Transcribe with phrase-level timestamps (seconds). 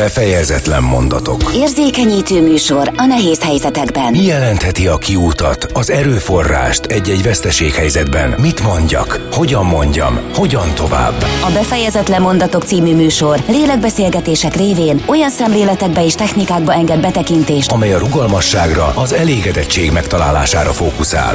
[0.00, 1.50] Befejezetlen mondatok.
[1.54, 4.10] Érzékenyítő műsor a nehéz helyzetekben.
[4.10, 8.34] Mi jelentheti a kiútat, az erőforrást egy-egy veszteséghelyzetben?
[8.38, 9.28] Mit mondjak?
[9.32, 10.20] Hogyan mondjam?
[10.34, 11.22] Hogyan tovább?
[11.22, 17.98] A Befejezetlen mondatok című műsor lélekbeszélgetések révén olyan szemléletekbe és technikákba enged betekintést, amely a
[17.98, 21.34] rugalmasságra, az elégedettség megtalálására fókuszál.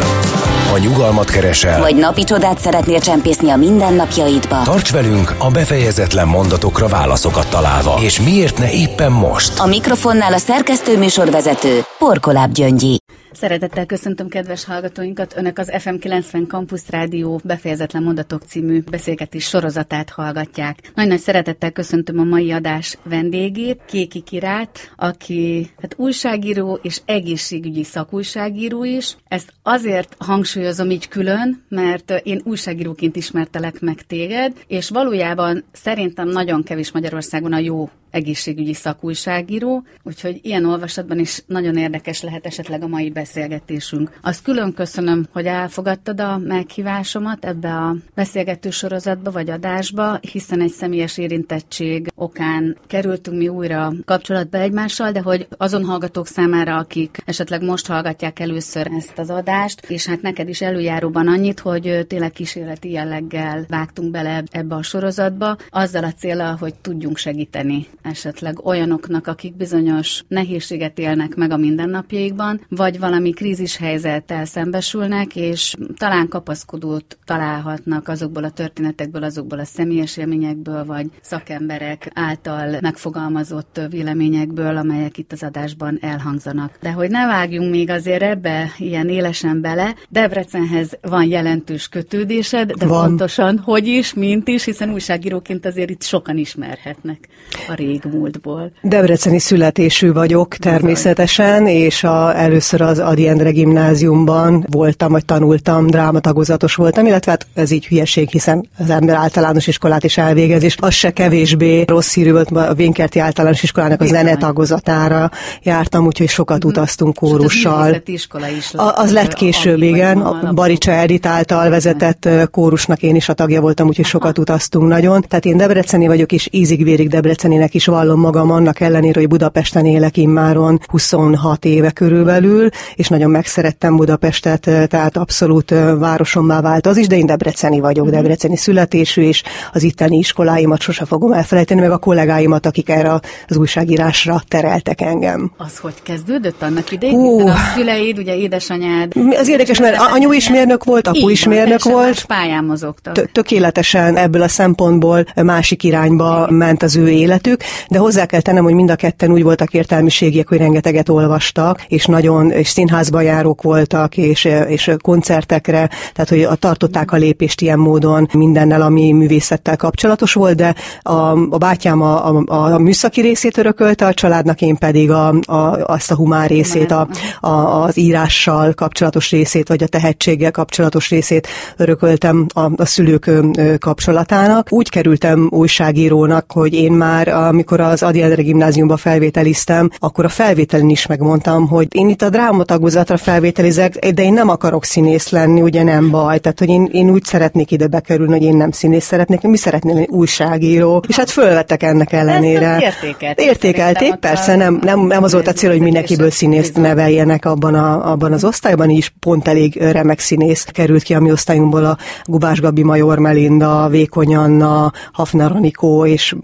[0.70, 4.62] Ha nyugalmat keresel, vagy napi csodát szeretnél csempészni a mindennapjaidba.
[4.64, 7.98] Tarts velünk a befejezetlen mondatokra válaszokat találva.
[8.02, 9.60] És miért ne éppen most?
[9.60, 12.98] A mikrofonnál a szerkesztő műsorvezető Porkoláb Gyöngyi.
[13.32, 20.10] Szeretettel köszöntöm kedves hallgatóinkat, Önök az FM 90 Campus Rádió befejezetlen mondatok című beszélgetés sorozatát
[20.10, 20.92] hallgatják.
[20.94, 28.84] Nagy-nagy szeretettel köszöntöm a mai adás vendégét, Kéki Kirát, aki hát újságíró és egészségügyi szakújságíró
[28.84, 29.16] is.
[29.28, 36.64] Ezt azért hangsúlyozom így külön, mert én újságíróként ismertelek meg téged, és valójában szerintem nagyon
[36.64, 42.88] kevés Magyarországon a jó egészségügyi szakújságíró, úgyhogy ilyen olvasatban is nagyon érdekes lehet esetleg a
[42.88, 44.20] mai beszélgetésünk.
[44.22, 50.72] Azt külön köszönöm, hogy elfogadtad a meghívásomat ebbe a beszélgető sorozatba vagy adásba, hiszen egy
[50.72, 57.64] személyes érintettség okán kerültünk mi újra kapcsolatba egymással, de hogy azon hallgatók számára, akik esetleg
[57.64, 62.92] most hallgatják először ezt az adást, és hát neked is előjáróban annyit, hogy tényleg kísérleti
[62.92, 69.56] jelleggel vágtunk bele ebbe a sorozatba, azzal a célral, hogy tudjunk segíteni esetleg olyanoknak, akik
[69.56, 78.08] bizonyos nehézséget élnek meg a mindennapjaikban, vagy valami krízis helyzettel szembesülnek, és talán kapaszkodót találhatnak
[78.08, 85.44] azokból a történetekből, azokból a személyes élményekből, vagy szakemberek által megfogalmazott véleményekből, amelyek itt az
[85.44, 86.78] adásban elhangzanak.
[86.82, 92.86] De hogy ne vágjunk még azért ebbe ilyen élesen bele, Debrecenhez van jelentős kötődésed, de
[92.86, 93.08] van.
[93.08, 97.28] pontosan hogy is, mint is, hiszen újságíróként azért itt sokan ismerhetnek
[97.68, 98.72] a rég régmúltból.
[98.82, 106.76] Debreceni születésű vagyok természetesen, és a, először az Adi Endre gimnáziumban voltam, vagy tanultam, drámatagozatos
[106.76, 110.94] voltam, illetve hát ez így hülyeség, hiszen az ember általános iskolát is elvégez, és az
[110.94, 115.32] se kevésbé rossz hírű volt, a Vénkerti általános iskolának a zene tagozatára
[115.64, 116.68] jártam, úgyhogy sokat mm.
[116.68, 118.02] utaztunk kórussal.
[118.06, 120.18] iskola is lett, az lett később, igen.
[120.18, 125.24] A Baricsa Edith által vezetett kórusnak én is a tagja voltam, úgyhogy sokat utaztunk nagyon.
[125.28, 130.18] Tehát én debreceni vagyok, és ízig-vérig debreceninek is vallom magam annak ellenére, hogy Budapesten élek
[130.18, 135.70] immáron 26 éve körülbelül, és nagyon megszerettem Budapestet, tehát abszolút
[136.00, 138.16] városommá vált az is, de én debreceni vagyok, mhm.
[138.16, 139.44] debreceni születésű, és
[139.74, 145.52] az itteni iskoláimat sose fogom elfelejteni, meg a kollégáimat, akik erre az újságírásra tereltek engem.
[145.58, 147.16] Az hogy kezdődött annak idején?
[147.16, 149.12] Uh, a szüleid, ugye édesanyád.
[149.40, 152.26] Az érdekes, mert anyu is mérnök volt, apu is mérnök volt.
[152.26, 153.32] Pályán mozogtak.
[153.32, 158.74] Tökéletesen ebből a szempontból másik irányba ment az ő életük, de hozzá kell tennem, hogy
[158.74, 164.18] mind a ketten úgy voltak értelmiségiek, hogy rengeteget olvastak, és nagyon és színházba járók voltak,
[164.18, 170.34] és, és koncertekre, tehát hogy a, tartották a lépést ilyen módon mindennel, ami művészettel kapcsolatos
[170.34, 171.12] volt, de a,
[171.50, 176.12] a bátyám a, a, a műszaki részét örökölte a családnak, én pedig a, a, azt
[176.12, 177.08] a humán részét, a,
[177.40, 177.50] a,
[177.84, 183.32] az írással kapcsolatos részét, vagy a tehetséggel kapcsolatos részét örököltem a, a szülők
[183.80, 184.68] kapcsolatának.
[184.72, 190.30] Úgy kerültem újságírónak, hogy én már, amikor amikor az Adi Endre gimnáziumba felvételiztem, akkor a
[190.30, 195.62] felvételen is megmondtam, hogy én itt a drámatagozatra felvételizek, de én nem akarok színész lenni,
[195.62, 196.40] ugye nem baj.
[196.40, 199.96] Tehát, hogy én, én úgy szeretnék ide bekerülni, hogy én nem színész szeretnék, mi szeretném
[199.96, 201.04] lenni újságíró.
[201.08, 202.78] És hát fölvettek ennek ellenére.
[202.82, 203.46] Értékelték.
[203.46, 208.12] Értékelték, persze, nem, nem, nem az volt a cél, hogy mindenkiből színészt neveljenek abban, a,
[208.12, 212.62] abban az osztályban, így pont elég remek színész került ki a mi osztályunkból a Gubás
[212.62, 216.36] Gabi Major Melinda, Vékony Anna, Hafner Anikó, és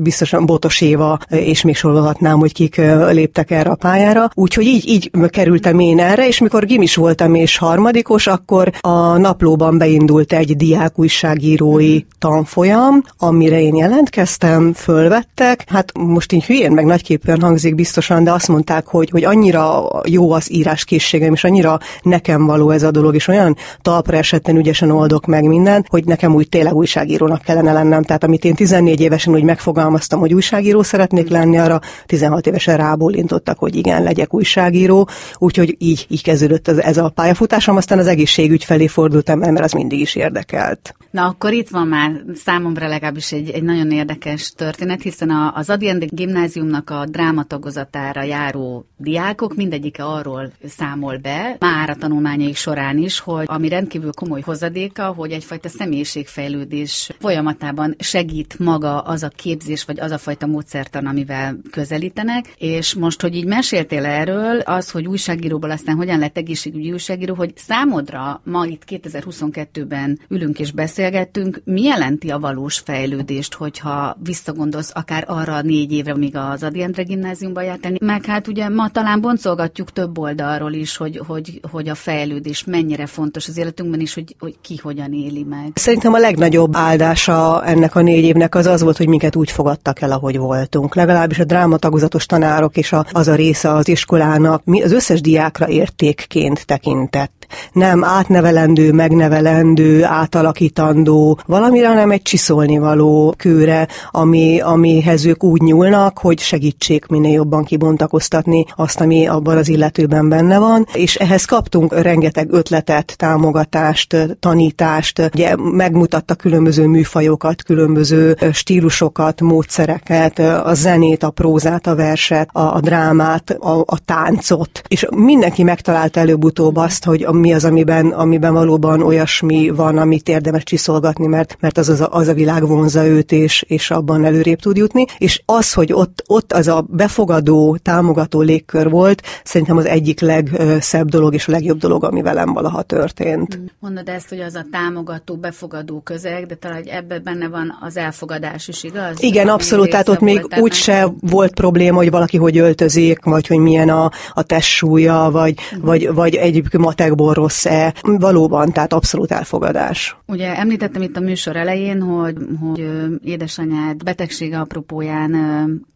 [0.00, 2.80] biztosan Botos Éva, és még sorolhatnám, hogy kik
[3.10, 4.30] léptek erre a pályára.
[4.34, 9.78] Úgyhogy így, így kerültem én erre, és mikor gimis voltam és harmadikos, akkor a naplóban
[9.78, 15.64] beindult egy diák újságírói tanfolyam, amire én jelentkeztem, fölvettek.
[15.68, 20.32] Hát most így hülyén meg nagyképűen hangzik biztosan, de azt mondták, hogy, hogy annyira jó
[20.32, 25.26] az íráskészségem, és annyira nekem való ez a dolog, és olyan talpra esetten ügyesen oldok
[25.26, 28.02] meg mindent, hogy nekem úgy tényleg újságírónak kellene lennem.
[28.02, 32.76] Tehát amit én 14 évesen úgy megfogalmaztam, hogy újságíró, újságíró szeretnék lenni, arra 16 évesen
[32.76, 35.08] rábólintottak, hogy igen, legyek újságíró,
[35.38, 39.64] úgyhogy így, így kezdődött ez, ez a pályafutásom, aztán az egészségügy felé fordultam el, mert
[39.64, 40.94] az mindig is érdekelt.
[41.10, 45.70] Na akkor itt van már számomra legalábbis egy, egy nagyon érdekes történet, hiszen a, az
[45.70, 53.18] Adiendi gimnáziumnak a drámatagozatára járó diákok mindegyike arról számol be, már a tanulmányai során is,
[53.18, 60.00] hogy ami rendkívül komoly hozadéka, hogy egyfajta személyiségfejlődés folyamatában segít maga az a képzés, vagy
[60.00, 65.06] az a fajta fajta módszertan, amivel közelítenek, és most, hogy így meséltél erről, az, hogy
[65.06, 71.82] újságíróból aztán hogyan lett egészségügyi újságíró, hogy számodra ma itt 2022-ben ülünk és beszélgettünk, mi
[71.82, 77.02] jelenti a valós fejlődést, hogyha visszagondolsz akár arra a négy évre, míg az Adi Endre
[77.02, 81.94] gimnáziumban jártál, meg hát ugye ma talán boncolgatjuk több oldalról is, hogy, hogy, hogy a
[81.94, 85.70] fejlődés mennyire fontos az életünkben is, hogy, hogy ki hogyan éli meg.
[85.74, 90.00] Szerintem a legnagyobb áldása ennek a négy évnek az az volt, hogy minket úgy fogadtak
[90.00, 90.94] el, ahogy voltunk.
[90.94, 95.68] Legalábbis a drámatagozatos tanárok és a, az a része az iskolának, mi az összes diákra
[95.68, 97.46] értékként tekintett.
[97.72, 106.38] Nem átnevelendő, megnevelendő, átalakítandó, valamire, hanem egy csiszolnivaló kőre, ami, amihez ők úgy nyúlnak, hogy
[106.38, 110.86] segítsék minél jobban kibontakoztatni azt, ami abban az illetőben benne van.
[110.92, 120.17] És ehhez kaptunk rengeteg ötletet, támogatást, tanítást, ugye megmutatta különböző műfajokat, különböző stílusokat, módszereket,
[120.64, 126.20] a zenét, a prózát, a verset, a, a drámát, a, a táncot, és mindenki megtalálta
[126.20, 131.78] előbb-utóbb azt, hogy mi az, amiben, amiben valóban olyasmi van, amit érdemes csiszolgatni, mert, mert
[131.78, 135.42] az, az, a, az a világ vonza őt, és, és abban előrébb tud jutni, és
[135.44, 141.34] az, hogy ott, ott az a befogadó, támogató légkör volt, szerintem az egyik legszebb dolog
[141.34, 143.60] és a legjobb dolog, ami velem valaha történt.
[143.80, 148.68] Mondod ezt, hogy az a támogató, befogadó közeg, de talán ebben benne van az elfogadás
[148.68, 149.22] is, igaz?
[149.22, 153.58] Igen, abszolút, tehát ott még úgy se volt probléma, hogy valaki hogy öltözik, vagy hogy
[153.58, 155.86] milyen a, a testsúlya, vagy, uh-huh.
[155.86, 157.94] vagy, vagy egyébként matekból rossz-e.
[158.02, 160.16] Valóban, tehát abszolút elfogadás.
[160.26, 162.86] Ugye említettem itt a műsor elején, hogy, hogy
[163.24, 165.32] édesanyád betegsége apropóján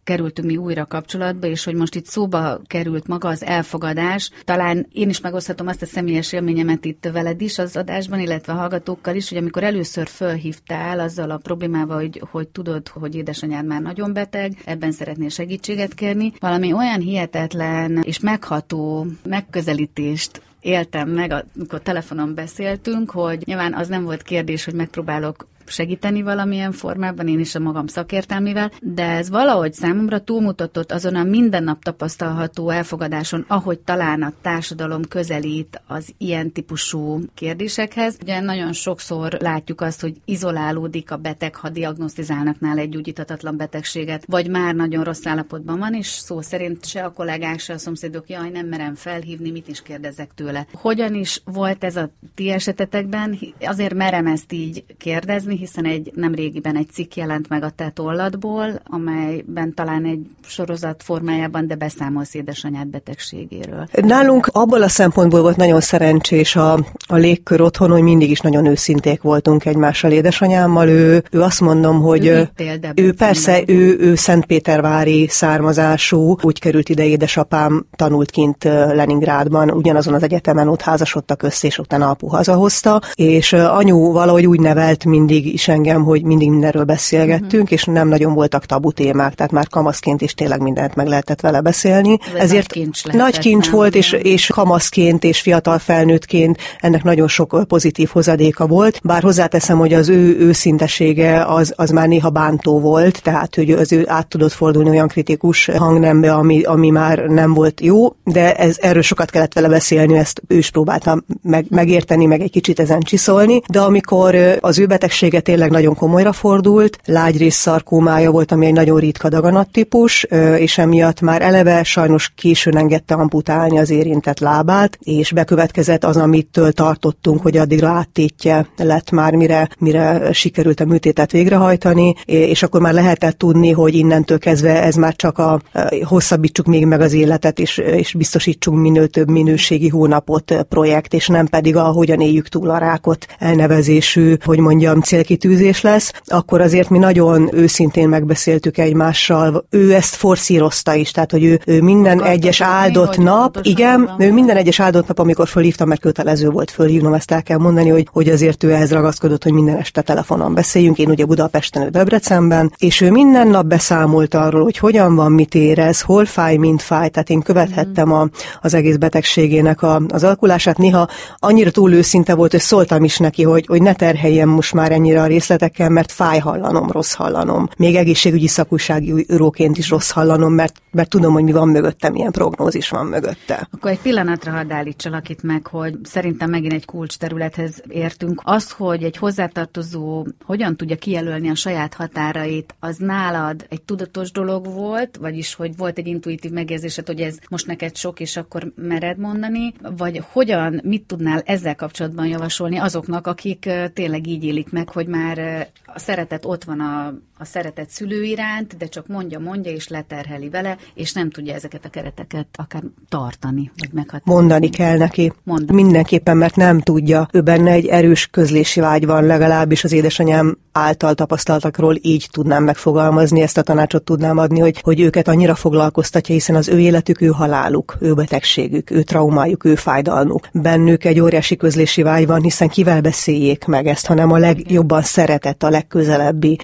[0.05, 4.31] kerültünk mi újra kapcsolatba, és hogy most itt szóba került maga az elfogadás.
[4.45, 8.57] Talán én is megoszthatom azt a személyes élményemet itt veled is az adásban, illetve a
[8.57, 13.81] hallgatókkal is, hogy amikor először fölhívtál azzal a problémával, hogy, hogy tudod, hogy édesanyád már
[13.81, 21.81] nagyon beteg, ebben szeretnél segítséget kérni, valami olyan hihetetlen és megható megközelítést éltem meg, amikor
[21.81, 27.55] telefonon beszéltünk, hogy nyilván az nem volt kérdés, hogy megpróbálok segíteni valamilyen formában, én is
[27.55, 33.79] a magam szakértelmivel, de ez valahogy számomra túlmutatott azon a minden nap tapasztalható elfogadáson, ahogy
[33.79, 38.17] talán a társadalom közelít az ilyen típusú kérdésekhez.
[38.23, 44.25] Ugye nagyon sokszor látjuk azt, hogy izolálódik a beteg, ha diagnosztizálnak nála egy gyógyíthatatlan betegséget,
[44.27, 48.29] vagy már nagyon rossz állapotban van, és szó szerint se a kollégák, se a szomszédok,
[48.29, 50.67] jaj, nem merem felhívni, mit is kérdezek tőle.
[50.73, 53.39] Hogyan is volt ez a ti esetetekben?
[53.61, 57.91] Azért merem ezt így kérdezni, hiszen egy nem régiben egy cikk jelent meg a te
[57.95, 63.89] tolladból, amelyben talán egy sorozat formájában, de beszámolsz édesanyád betegségéről.
[63.93, 66.73] Nálunk abból a szempontból volt nagyon szerencsés a,
[67.07, 70.89] a légkör otthon, hogy mindig is nagyon őszinték voltunk egymással édesanyámmal.
[70.89, 72.51] Ő, ő azt mondom, hogy ő,
[72.95, 80.23] ő persze, ő, ő Szentpétervári származású, úgy került ide édesapám, tanult kint Leningrádban, ugyanazon az
[80.23, 85.69] egyetemen ott házasodtak össze, és utána apu hazahozta, és anyu valahogy úgy nevelt mindig is
[85.69, 87.73] engem, hogy mindig mindenről beszélgettünk, uh-huh.
[87.73, 91.61] és nem nagyon voltak tabu témák, tehát már kamaszként is tényleg mindent meg lehetett vele
[91.61, 92.19] beszélni.
[92.35, 97.29] Ez Ezért nagy kincs, nagy kincs volt, és, és kamaszként és fiatal felnőttként ennek nagyon
[97.29, 102.81] sok pozitív hozadéka volt, bár hozzáteszem, hogy az ő őszintesége az, az már néha bántó
[102.81, 107.55] volt, tehát hogy az ő át tudott fordulni olyan kritikus hangnembe, ami, ami már nem
[107.55, 112.27] volt jó, de ez, erről sokat kellett vele beszélni, ezt ő is próbáltam meg, megérteni,
[112.27, 114.87] meg egy kicsit ezen csiszolni, de amikor az ő
[115.33, 120.27] betegsége tényleg nagyon komolyra fordult, lágyrész szarkómája volt, ami egy nagyon ritka daganattípus,
[120.59, 126.73] és emiatt már eleve sajnos későn engedte amputálni az érintett lábát, és bekövetkezett az, amitől
[126.73, 132.93] tartottunk, hogy addigra áttétje lett már, mire, mire sikerült a műtétet végrehajtani, és akkor már
[132.93, 135.61] lehetett tudni, hogy innentől kezdve ez már csak a
[136.05, 141.47] hosszabbítsuk még meg az életet, és, és biztosítsunk minél több minőségi hónapot projekt, és nem
[141.47, 146.91] pedig a hogyan éljük túl a rákot elnevezésű, hogy mondjam, cél célkitűzés lesz, akkor azért
[146.91, 149.65] mi nagyon őszintén megbeszéltük egymással.
[149.71, 154.05] Ő ezt forszírozta is, tehát hogy ő, ő minden Akarta egyes áldott mi, nap, igen,
[154.05, 154.29] van.
[154.29, 157.89] ő minden egyes áldott nap, amikor fölhívtam, mert kötelező volt fölhívnom, ezt el kell mondani,
[157.89, 160.99] hogy, hogy azért ő ehhez ragaszkodott, hogy minden este telefonon beszéljünk.
[160.99, 166.01] Én ugye Budapesten, Debrecenben, és ő minden nap beszámolt arról, hogy hogyan van, mit érez,
[166.01, 167.09] hol fáj, mint fáj.
[167.09, 168.29] Tehát én követhettem a,
[168.61, 170.79] az egész betegségének a, az alakulását.
[170.79, 174.93] Néha annyira túl őszinte volt, hogy szóltam is neki, hogy, hogy ne terheljen most már
[174.93, 177.69] ennyi annyira a részletekkel, mert fáj hallanom, rossz hallanom.
[177.77, 182.89] Még egészségügyi szakúságíróként is rossz hallanom, mert, mert tudom, hogy mi van mögötte, milyen prognózis
[182.89, 183.69] van mögötte.
[183.73, 188.41] Akkor egy pillanatra hadd állítsalak itt meg, hogy szerintem megint egy kulcs területhez értünk.
[188.45, 194.67] Az, hogy egy hozzátartozó hogyan tudja kijelölni a saját határait, az nálad egy tudatos dolog
[194.67, 199.19] volt, vagyis hogy volt egy intuitív megérzésed, hogy ez most neked sok, és akkor mered
[199.19, 205.02] mondani, vagy hogyan, mit tudnál ezzel kapcsolatban javasolni azoknak, akik tényleg így élik meg, hogy
[205.09, 209.89] már a szeretet ott van a, a szeretet szülő iránt, de csak mondja, mondja, és
[209.89, 214.33] leterheli vele, és nem tudja ezeket a kereteket akár tartani, vagy meghatározni.
[214.33, 215.33] Mondani kell neki.
[215.45, 215.83] Mondani.
[215.83, 217.29] Mindenképpen, mert nem tudja.
[217.33, 223.41] Ő benne egy erős közlési vágy van, legalábbis az édesanyám által tapasztaltakról így tudnám megfogalmazni,
[223.41, 227.27] ezt a tanácsot tudnám adni, hogy, hogy őket annyira foglalkoztatja, hiszen az ő életük, ő
[227.27, 230.49] haláluk, ő betegségük, ő traumájuk, ő fájdalmuk.
[230.53, 235.63] Bennük egy óriási közlési vágy van, hiszen kivel beszéljék meg ezt, hanem a legjobban szeretett,
[235.63, 236.59] a legközelebbi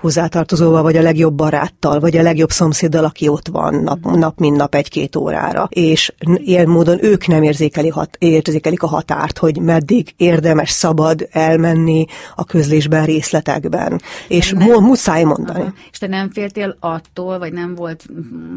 [0.68, 4.56] hozzátartozóval, vagy a legjobb baráttal, vagy a legjobb szomszéddal, aki ott van nap, nap mint
[4.56, 5.68] nap egy-két órára.
[5.70, 12.06] És ilyen módon ők nem érzékeli hat, érzékelik a határt, hogy meddig érdemes, szabad elmenni
[12.36, 14.00] a közlésben, részletekben.
[14.28, 15.60] És nem, muszáj mondani.
[15.60, 15.72] Aha.
[15.90, 18.04] És te nem féltél attól, vagy nem volt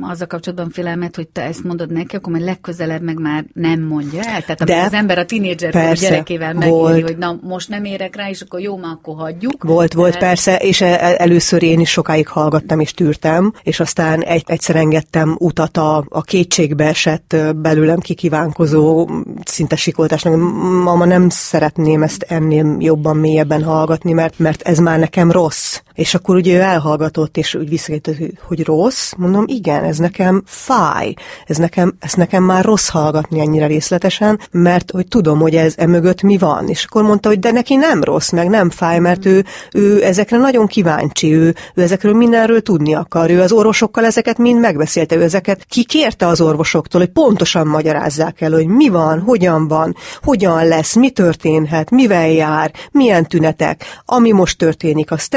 [0.01, 3.81] az a kapcsolatban félelmet, hogy te ezt mondod neki, akkor majd legközelebb meg már nem
[3.81, 4.41] mondja el?
[4.41, 8.41] Tehát De, az ember a tinédzser gyerekével megéri, hogy na most nem érek rá, és
[8.41, 9.63] akkor jó, már akkor hagyjuk.
[9.63, 14.23] Volt, volt, persze, és e, e, először én is sokáig hallgattam és tűrtem, és aztán
[14.23, 19.09] egy, egyszer engedtem utat a, a kétségbe esett belőlem kikívánkozó
[19.45, 20.35] szinte sikoltásnak.
[20.83, 25.79] Mama nem szeretném ezt ennél jobban, mélyebben hallgatni, mert, mert ez már nekem rossz.
[25.93, 28.17] És akkor ugye ő elhallgatott, és úgy visszajöttött,
[28.47, 29.11] hogy rossz.
[29.17, 31.13] Mondom, igen, ez nekem fáj.
[31.45, 36.21] Ez nekem, ez nekem már rossz hallgatni ennyire részletesen, mert hogy tudom, hogy ez emögött
[36.21, 36.67] mi van.
[36.67, 40.37] És akkor mondta, hogy de neki nem rossz, meg nem fáj, mert ő, ő ezekre
[40.37, 43.29] nagyon kíváncsi, ő, ő ezekről mindenről tudni akar.
[43.29, 48.51] Ő az orvosokkal ezeket mind megbeszélte, ő ezeket kikérte az orvosoktól, hogy pontosan magyarázzák el,
[48.51, 53.83] hogy mi van, hogyan van, hogyan lesz, mi történhet, mivel jár, milyen tünetek.
[54.05, 55.27] Ami most történik, az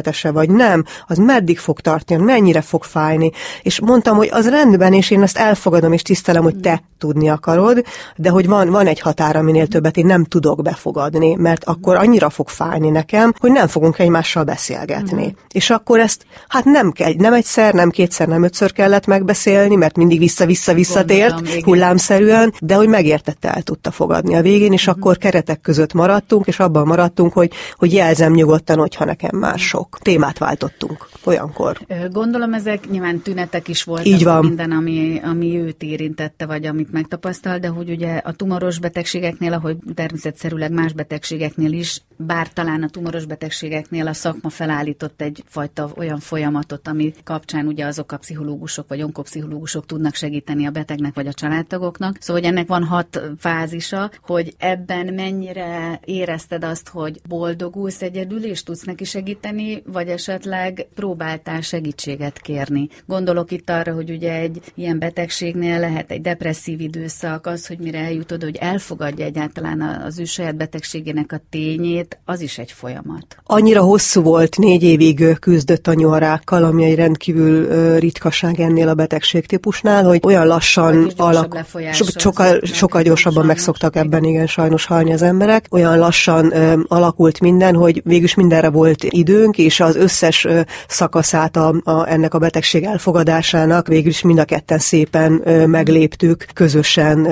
[0.00, 3.30] természetese vagy nem, az meddig fog tartani, mennyire fog fájni.
[3.62, 7.84] És mondtam, hogy az rendben, és én ezt elfogadom, és tisztelem, hogy te tudni akarod,
[8.16, 12.30] de hogy van, van egy határ, aminél többet én nem tudok befogadni, mert akkor annyira
[12.30, 15.26] fog fájni nekem, hogy nem fogunk egymással beszélgetni.
[15.26, 15.42] Mm.
[15.52, 19.96] És akkor ezt, hát nem, kell, nem egyszer, nem kétszer, nem ötször kellett megbeszélni, mert
[19.96, 24.92] mindig vissza-vissza visszatért, hullámszerűen, de hogy megértette, el tudta fogadni a végén, és mm.
[24.92, 29.89] akkor keretek között maradtunk, és abban maradtunk, hogy, hogy jelzem nyugodtan, hogyha nekem már sok.
[29.98, 31.78] Témát váltottunk olyankor.
[32.10, 34.44] Gondolom ezek nyilván tünetek is voltak, Így van.
[34.44, 39.76] minden, ami, ami őt érintette, vagy amit megtapasztal, de hogy ugye a tumoros betegségeknél, ahogy
[39.94, 46.88] természetszerűleg más betegségeknél is, bár talán a tumoros betegségeknél a szakma felállított egyfajta olyan folyamatot,
[46.88, 52.16] ami kapcsán ugye azok a pszichológusok vagy onkopszichológusok tudnak segíteni a betegnek vagy a családtagoknak.
[52.20, 58.62] Szóval hogy ennek van hat fázisa, hogy ebben mennyire érezted azt, hogy boldogulsz egyedül, és
[58.62, 62.88] tudsz neki segíteni, vagy esetleg próbáltál segítséget kérni.
[63.06, 67.98] Gondolok itt arra, hogy ugye egy ilyen betegségnél lehet egy depresszív időszak, az, hogy mire
[67.98, 73.36] eljutod, hogy elfogadja egyáltalán az ő saját betegségének a tényét, az is egy folyamat.
[73.44, 80.04] Annyira hosszú volt, négy évig küzdött a nyuarákkal, ami egy rendkívül ritkaság ennél a betegségtípusnál,
[80.04, 85.66] hogy olyan lassan alak, so, sokkal, sokkal gyorsabban megszoktak ebben, igen, sajnos halni az emberek,
[85.70, 86.46] olyan lassan
[86.88, 90.46] alakult minden, hogy végülis mindenre volt időnk, és az összes
[90.88, 95.32] szakaszát a, a, ennek a betegség elfogadásának végülis mind a ketten szépen
[95.66, 97.28] megléptük, közösen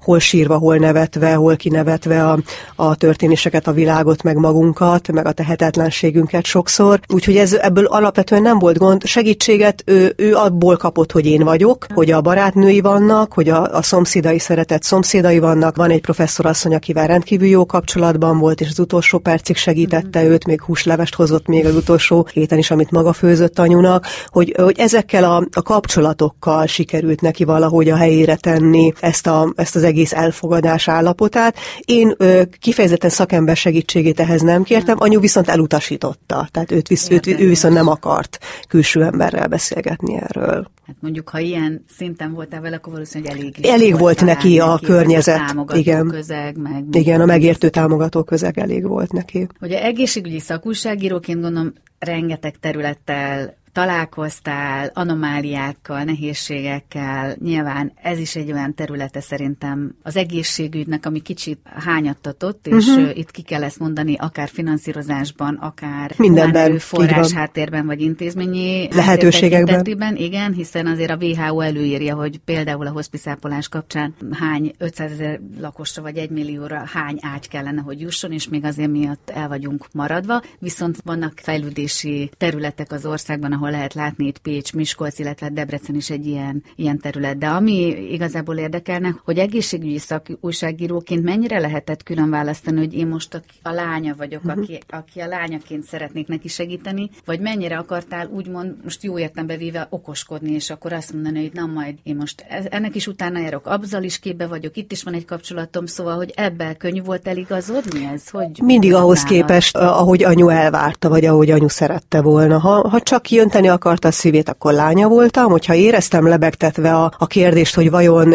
[0.00, 2.38] hol sírva, hol nevetve, hol kinevetve a,
[2.76, 7.00] a történéseket, a világot, meg magunkat, meg a tehetetlenségünket sokszor.
[7.08, 9.04] Úgyhogy ez ebből alapvetően nem volt gond.
[9.04, 13.82] Segítséget ő, ő abból kapott, hogy én vagyok, hogy a barátnői vannak, hogy a, a
[13.82, 15.76] szomszédai szeretett szomszédai vannak.
[15.76, 20.26] Van egy professzor asszony, akivel rendkívül jó kapcsolatban volt, és az utolsó percig segítette mm.
[20.26, 24.78] őt, még húslevest hozott még az utolsó héten is, amit maga főzött anyunak, hogy, hogy
[24.78, 30.12] ezekkel a, a kapcsolatokkal sikerült neki valahogy a helyére tenni ezt, a, ezt az egész
[30.12, 31.56] elfogadás állapotát.
[31.84, 37.26] Én ö, kifejezetten szakember segítségét ehhez nem kértem, anyu viszont elutasította, tehát őt, visz, őt,
[37.26, 38.38] ő viszont nem akart
[38.68, 40.72] külső emberrel beszélgetni erről.
[40.86, 44.66] Hát mondjuk, ha ilyen szinten voltál vele, akkor valószínűleg elég is Elég volt neki a
[44.72, 45.40] neki környezet.
[45.66, 46.08] A igen.
[46.08, 46.84] közeg, meg...
[46.90, 49.46] Igen, a megértő támogató közeg elég volt neki.
[49.60, 59.20] Ugye egészségügyi szakúságíróként gondolom rengeteg területtel találkoztál anomáliákkal, nehézségekkel, nyilván ez is egy olyan területe
[59.20, 63.18] szerintem az egészségügynek, ami kicsit hányattatott, és uh-huh.
[63.18, 70.16] itt ki kell ezt mondani, akár finanszírozásban, akár mindenben, forrás háttérben, vagy intézményi lehetőségekben.
[70.16, 76.02] Igen, hiszen azért a WHO előírja, hogy például a hospiszápolás kapcsán hány 500 ezer lakosra
[76.02, 80.42] vagy egy millióra hány ágy kellene, hogy jusson, és még azért miatt el vagyunk maradva.
[80.58, 86.10] Viszont vannak fejlődési területek az országban, ahol lehet látni itt Pécs, Miskolc, illetve Debrecen is
[86.10, 87.38] egy ilyen, ilyen terület.
[87.38, 87.72] De ami
[88.12, 94.14] igazából érdekelne, hogy egészségügyi szakújságíróként mennyire lehetett külön választani, hogy én most a, a lánya
[94.16, 94.62] vagyok, uh-huh.
[94.62, 99.86] aki, aki a lányaként szeretnék neki segíteni, vagy mennyire akartál úgymond, most jó értembe véve
[99.90, 103.66] okoskodni, és akkor azt mondani, hogy na majd én most e, ennek is utána járok,
[103.66, 108.04] abzal is képbe vagyok, itt is van egy kapcsolatom, szóval, hogy ebben könnyű volt eligazodni
[108.12, 108.28] ez?
[108.30, 109.28] Hogy Mindig ahhoz nála?
[109.28, 112.58] képest, ahogy anyu elvárta, vagy ahogy anyu szerette volna.
[112.58, 117.26] Ha, ha csak kijönteni akarta a szívét, akkor lánya voltam, hogyha éreztem lebegtetve a, a
[117.26, 118.28] kérdést, hogy vajon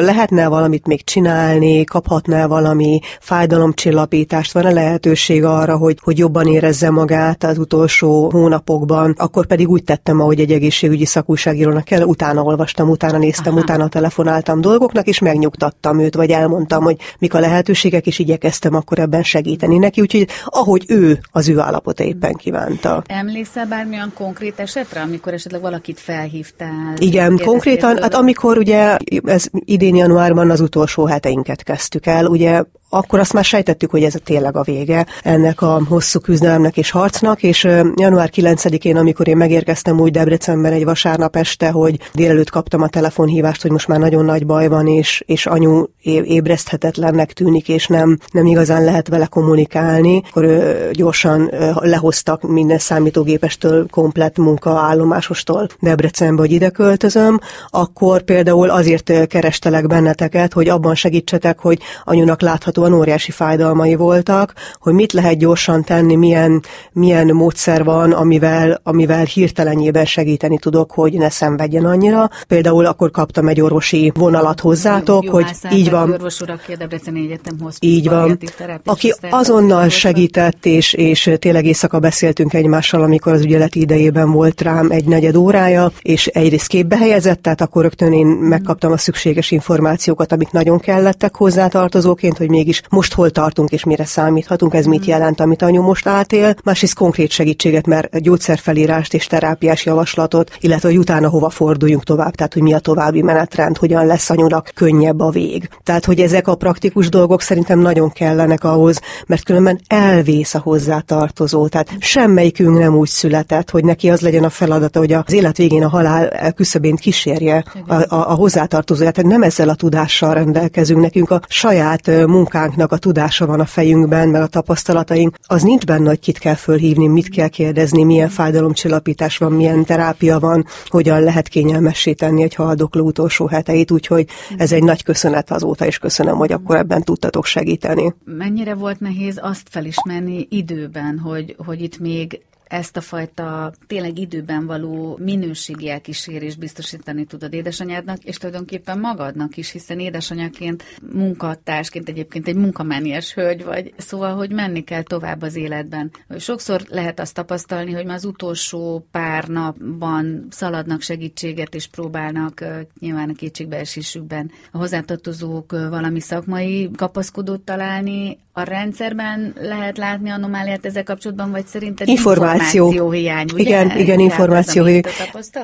[0.00, 7.44] lehetne valamit még csinálni, kaphatná valami fájdalomcsillapítást, van-e lehetőség arra, hogy, hogy jobban érezze magát
[7.44, 13.18] az utolsó hónapokban, akkor pedig úgy tettem, ahogy egy egészségügyi szakújságírónak kell, utána olvastam, utána
[13.18, 13.62] néztem, Aha.
[13.62, 18.98] utána telefonáltam dolgoknak, és megnyugtattam őt, vagy elmondtam, hogy mik a lehetőségek, és igyekeztem akkor
[18.98, 23.02] ebben segíteni neki, úgyhogy ahogy ő az ő állapota éppen kívánta.
[23.06, 26.94] Emlékszel bármilyen konkrét esetre, amikor esetleg valakit felhívtál?
[26.98, 33.18] Igen, konkrétan, hát amikor ugye ez idén januárban az utolsó heteinket kezdtük el, ugye akkor
[33.18, 37.42] azt már sejtettük, hogy ez a tényleg a vége ennek a hosszú küzdelemnek és harcnak,
[37.42, 37.64] és
[37.94, 43.62] január 9-én, amikor én megérkeztem úgy Debrecenben egy vasárnap este, hogy délelőtt kaptam a telefonhívást,
[43.62, 48.46] hogy most már nagyon nagy baj van, és, és anyu ébreszthetetlennek tűnik, és nem, nem
[48.46, 50.46] igazán lehet vele kommunikálni, akkor
[50.92, 57.40] gyorsan lehoztak minden számítógépestől, komplett munkaállomásostól Debrecenbe, hogy ide költözöm,
[57.70, 64.52] akkor például azért kerestelek benneteket, hogy abban segítsetek, hogy anyunak látható láthatóan óriási fájdalmai voltak,
[64.80, 66.62] hogy mit lehet gyorsan tenni, milyen,
[66.92, 72.30] milyen módszer van, amivel, amivel hirtelenjében segíteni tudok, hogy ne szenvedjen annyira.
[72.48, 76.10] Például akkor kaptam egy orvosi vonalat hozzátok, Jó, hogy így van.
[76.10, 78.38] Orvos urak, Egyetem így van.
[78.84, 84.90] Aki azonnal segített, és, és tényleg éjszaka beszéltünk egymással, amikor az ügyeleti idejében volt rám
[84.90, 90.32] egy negyed órája, és egyrészt képbe helyezett, tehát akkor rögtön én megkaptam a szükséges információkat,
[90.32, 95.06] amik nagyon kellettek hozzátartozóként, hogy még mégis most hol tartunk és mire számíthatunk, ez mit
[95.06, 95.08] mm.
[95.08, 96.54] jelent, amit anyu most átél.
[96.64, 102.52] Másrészt konkrét segítséget, mert gyógyszerfelírást és terápiás javaslatot, illetve hogy utána hova forduljunk tovább, tehát
[102.52, 105.68] hogy mi a további menetrend, hogyan lesz anyunak könnyebb a vég.
[105.82, 111.68] Tehát, hogy ezek a praktikus dolgok szerintem nagyon kellenek ahhoz, mert különben elvész a hozzátartozó.
[111.68, 115.84] Tehát semmelyikünk nem úgy született, hogy neki az legyen a feladata, hogy az élet végén
[115.84, 119.14] a halál küszöbén kísérje a, a, a hozzátartozóját.
[119.14, 123.64] Tehát nem ezzel a tudással rendelkezünk, nekünk a saját munkánk munkánknak a tudása van a
[123.64, 128.28] fejünkben, meg a tapasztalataink, az nincs benne, hogy kit kell fölhívni, mit kell kérdezni, milyen
[128.28, 134.72] fájdalomcsillapítás van, milyen terápia van, hogyan lehet kényelmessé tenni egy haldokló utolsó heteit, úgyhogy ez
[134.72, 138.14] egy nagy köszönet azóta, és köszönöm, hogy akkor ebben tudtatok segíteni.
[138.24, 144.66] Mennyire volt nehéz azt felismerni időben, hogy, hogy itt még ezt a fajta tényleg időben
[144.66, 152.56] való minőségi elkísérést biztosítani tudod édesanyádnak, és tulajdonképpen magadnak is, hiszen édesanyaként, munkatársként egyébként egy
[152.56, 156.10] munkamániás hölgy vagy, szóval, hogy menni kell tovább az életben.
[156.38, 162.64] Sokszor lehet azt tapasztalni, hogy már az utolsó pár napban szaladnak segítséget, és próbálnak
[163.00, 168.38] nyilván a kétségbeesésükben a hozzátartozók valami szakmai kapaszkodót találni.
[168.58, 173.10] A rendszerben lehet látni anomáliát ezzel kapcsolatban, vagy szerinted Információ információ.
[173.10, 173.62] hiány, ugye?
[173.62, 175.02] Igen, igen, információ hiány.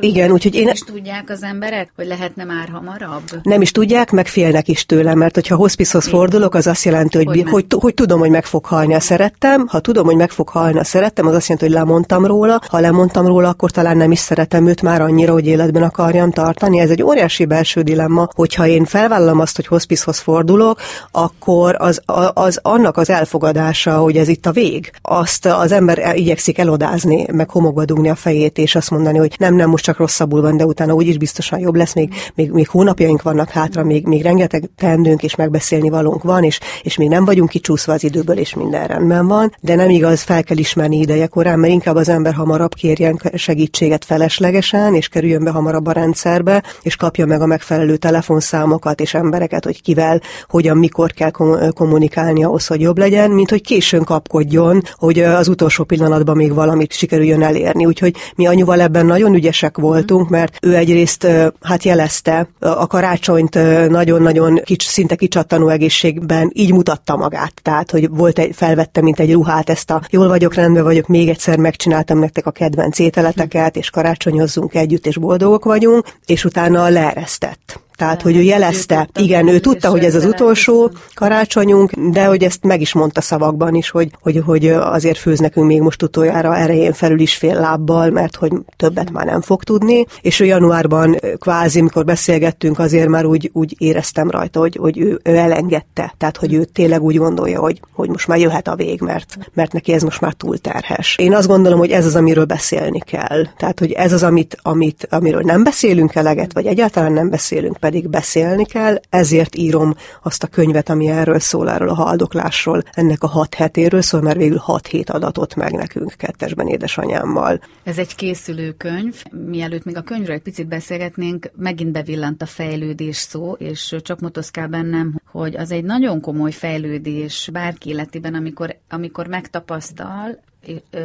[0.01, 0.65] Igen, úgyhogy én...
[0.65, 3.23] Nem is tudják az emberek, hogy lehetne már hamarabb?
[3.43, 7.27] Nem is tudják, meg félnek is tőlem, mert hogyha hospicehoz fordulok, az azt jelenti, hogy,
[7.27, 9.67] hogy, hogy, hogy, tudom, hogy meg fog halni a szerettem.
[9.67, 12.61] Ha tudom, hogy meg fog halni a szerettem, az azt jelenti, hogy lemondtam róla.
[12.69, 16.79] Ha lemondtam róla, akkor talán nem is szeretem őt már annyira, hogy életben akarjam tartani.
[16.81, 22.03] Ez egy óriási belső dilemma, hogyha én felvállalom azt, hogy hospicehoz fordulok, akkor az,
[22.35, 24.91] az annak az elfogadása, hogy ez itt a vég.
[25.03, 29.35] Azt az ember igyekszik elodázni odázni, meg homokba dugni a fejét, és azt mondani, hogy
[29.39, 32.69] nem, nem, most csak rosszabbul van, de utána úgyis biztosan jobb lesz, még, még, még
[32.69, 37.25] hónapjaink vannak hátra, még, még rengeteg teendőnk és megbeszélni valónk van, és, és még nem
[37.25, 41.27] vagyunk kicsúszva az időből, és minden rendben van, de nem igaz, fel kell ismerni ideje
[41.27, 46.63] korán, mert inkább az ember hamarabb kérjen segítséget feleslegesen, és kerüljön be hamarabb a rendszerbe,
[46.83, 51.31] és kapja meg a megfelelő telefonszámokat és embereket, hogy kivel, hogyan, mikor kell
[51.75, 56.93] kommunikálni ahhoz, hogy jobb legyen, mint hogy későn kapkodjon, hogy az utolsó pillanatban még valamit
[56.93, 57.87] sikerüljön elérni.
[57.87, 61.27] Úgyhogy mi anyuval ebben nagyon ügyesek voltunk, mert ő egyrészt
[61.61, 63.55] hát jelezte a karácsonyt
[63.89, 67.55] nagyon-nagyon kics, szinte kicsattanó egészségben így mutatta magát.
[67.63, 71.29] Tehát, hogy volt egy, felvette, mint egy ruhát ezt a jól vagyok, rendben vagyok, még
[71.29, 77.81] egyszer megcsináltam nektek a kedvenc ételeteket, és karácsonyozzunk együtt, és boldogok vagyunk, és utána leeresztett.
[78.03, 82.65] Tehát, hogy ő jelezte, igen, ő tudta, hogy ez az utolsó karácsonyunk, de hogy ezt
[82.65, 86.93] meg is mondta szavakban is, hogy, hogy, hogy azért főz nekünk még most utoljára erején
[86.93, 90.07] felül is fél lábbal, mert hogy többet már nem fog tudni.
[90.21, 95.21] És ő januárban kvázi, mikor beszélgettünk, azért már úgy, úgy éreztem rajta, hogy, hogy ő,
[95.23, 96.15] ő elengedte.
[96.19, 99.73] Tehát, hogy ő tényleg úgy gondolja, hogy, hogy most már jöhet a vég, mert, mert
[99.73, 101.17] neki ez most már túl terhes.
[101.19, 103.47] Én azt gondolom, hogy ez az, amiről beszélni kell.
[103.57, 108.11] Tehát, hogy ez az, amit, amit, amiről nem beszélünk eleget, vagy egyáltalán nem beszélünk, pedig
[108.11, 113.27] beszélni kell, ezért írom azt a könyvet, ami erről szól, erről a haldoklásról, ennek a
[113.27, 117.61] hat hetéről szól, mert végül hat hét adatot meg nekünk kettesben édesanyámmal.
[117.83, 119.23] Ez egy készülő könyv.
[119.47, 124.69] Mielőtt még a könyvről egy picit beszélgetnénk, megint bevillant a fejlődés szó, és csak motoszkál
[124.69, 130.39] bennem, hogy az egy nagyon komoly fejlődés bárki életében, amikor, amikor megtapasztal,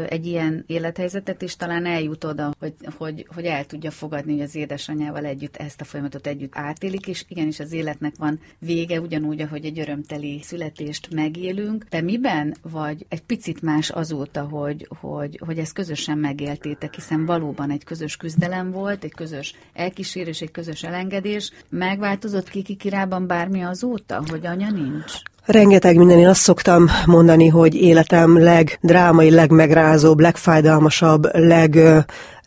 [0.09, 4.55] egy ilyen élethelyzetet, és talán eljut oda, hogy, hogy, hogy el tudja fogadni, hogy az
[4.55, 9.65] édesanyjával együtt ezt a folyamatot együtt átélik, és igenis az életnek van vége, ugyanúgy, ahogy
[9.65, 11.83] egy örömteli születést megélünk.
[11.89, 17.71] De miben vagy egy picit más azóta, hogy, hogy, hogy ezt közösen megéltétek, hiszen valóban
[17.71, 21.51] egy közös küzdelem volt, egy közös elkísérés, egy közös elengedés.
[21.69, 25.13] Megváltozott Kiki kirában bármi azóta, hogy anya nincs?
[25.47, 26.17] Rengeteg minden.
[26.17, 31.79] Én azt szoktam mondani, hogy életem legdrámai, legmegrázóbb, legfájdalmasabb, leg